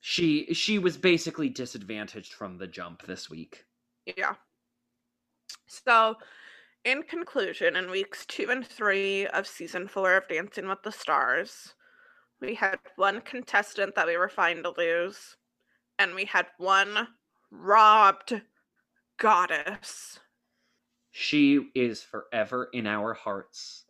[0.00, 3.64] she she was basically disadvantaged from the jump this week
[4.06, 4.34] Yeah.
[5.66, 6.16] So,
[6.84, 11.74] in conclusion, in weeks two and three of season four of Dancing with the Stars,
[12.40, 15.36] we had one contestant that we were fine to lose,
[15.98, 17.08] and we had one
[17.50, 18.40] robbed
[19.18, 20.18] goddess.
[21.10, 23.84] She is forever in our hearts,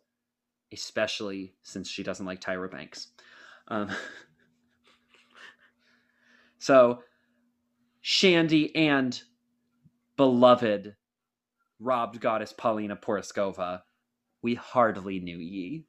[0.71, 3.07] especially since she doesn't like Tyra Banks.
[3.67, 3.89] Um,
[6.59, 6.99] so,
[8.03, 9.19] Shandi and
[10.17, 10.95] beloved
[11.79, 13.81] robbed goddess Paulina Porizkova,
[14.41, 15.85] we hardly knew ye.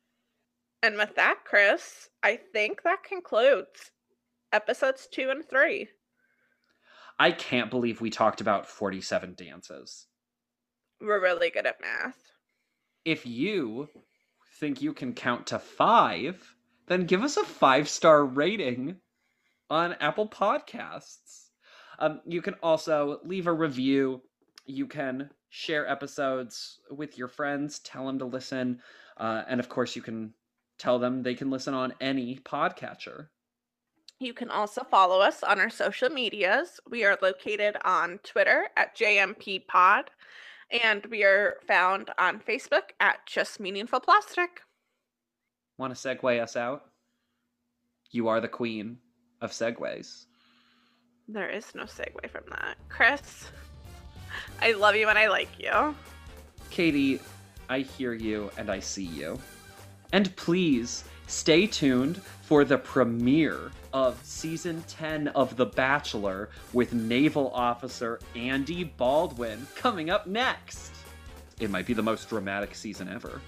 [0.82, 3.90] And with that, Chris, I think that concludes
[4.52, 5.88] episodes two and three.
[7.18, 10.06] I can't believe we talked about 47 dances.
[11.00, 12.18] We're really good at math.
[13.04, 13.88] If you
[14.60, 16.54] think you can count to five,
[16.86, 18.96] then give us a five star rating
[19.70, 21.48] on Apple Podcasts.
[21.98, 24.22] Um, you can also leave a review.
[24.66, 28.80] You can share episodes with your friends, tell them to listen.
[29.16, 30.34] Uh, and of course, you can
[30.78, 33.28] tell them they can listen on any podcatcher.
[34.18, 36.80] You can also follow us on our social medias.
[36.88, 40.10] We are located on Twitter at JMP Pod,
[40.70, 44.62] and we are found on Facebook at Just Meaningful Plastic.
[45.76, 46.86] Want to segue us out?
[48.10, 48.96] You are the queen
[49.42, 50.24] of segues.
[51.28, 52.78] There is no segue from that.
[52.88, 53.50] Chris,
[54.62, 55.94] I love you and I like you.
[56.70, 57.20] Katie,
[57.68, 59.38] I hear you and I see you.
[60.12, 67.50] And please stay tuned for the premiere of season 10 of The Bachelor with naval
[67.54, 70.92] officer Andy Baldwin coming up next.
[71.60, 73.40] It might be the most dramatic season ever.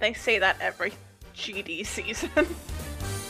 [0.00, 0.92] They say that every
[1.36, 2.30] GD season.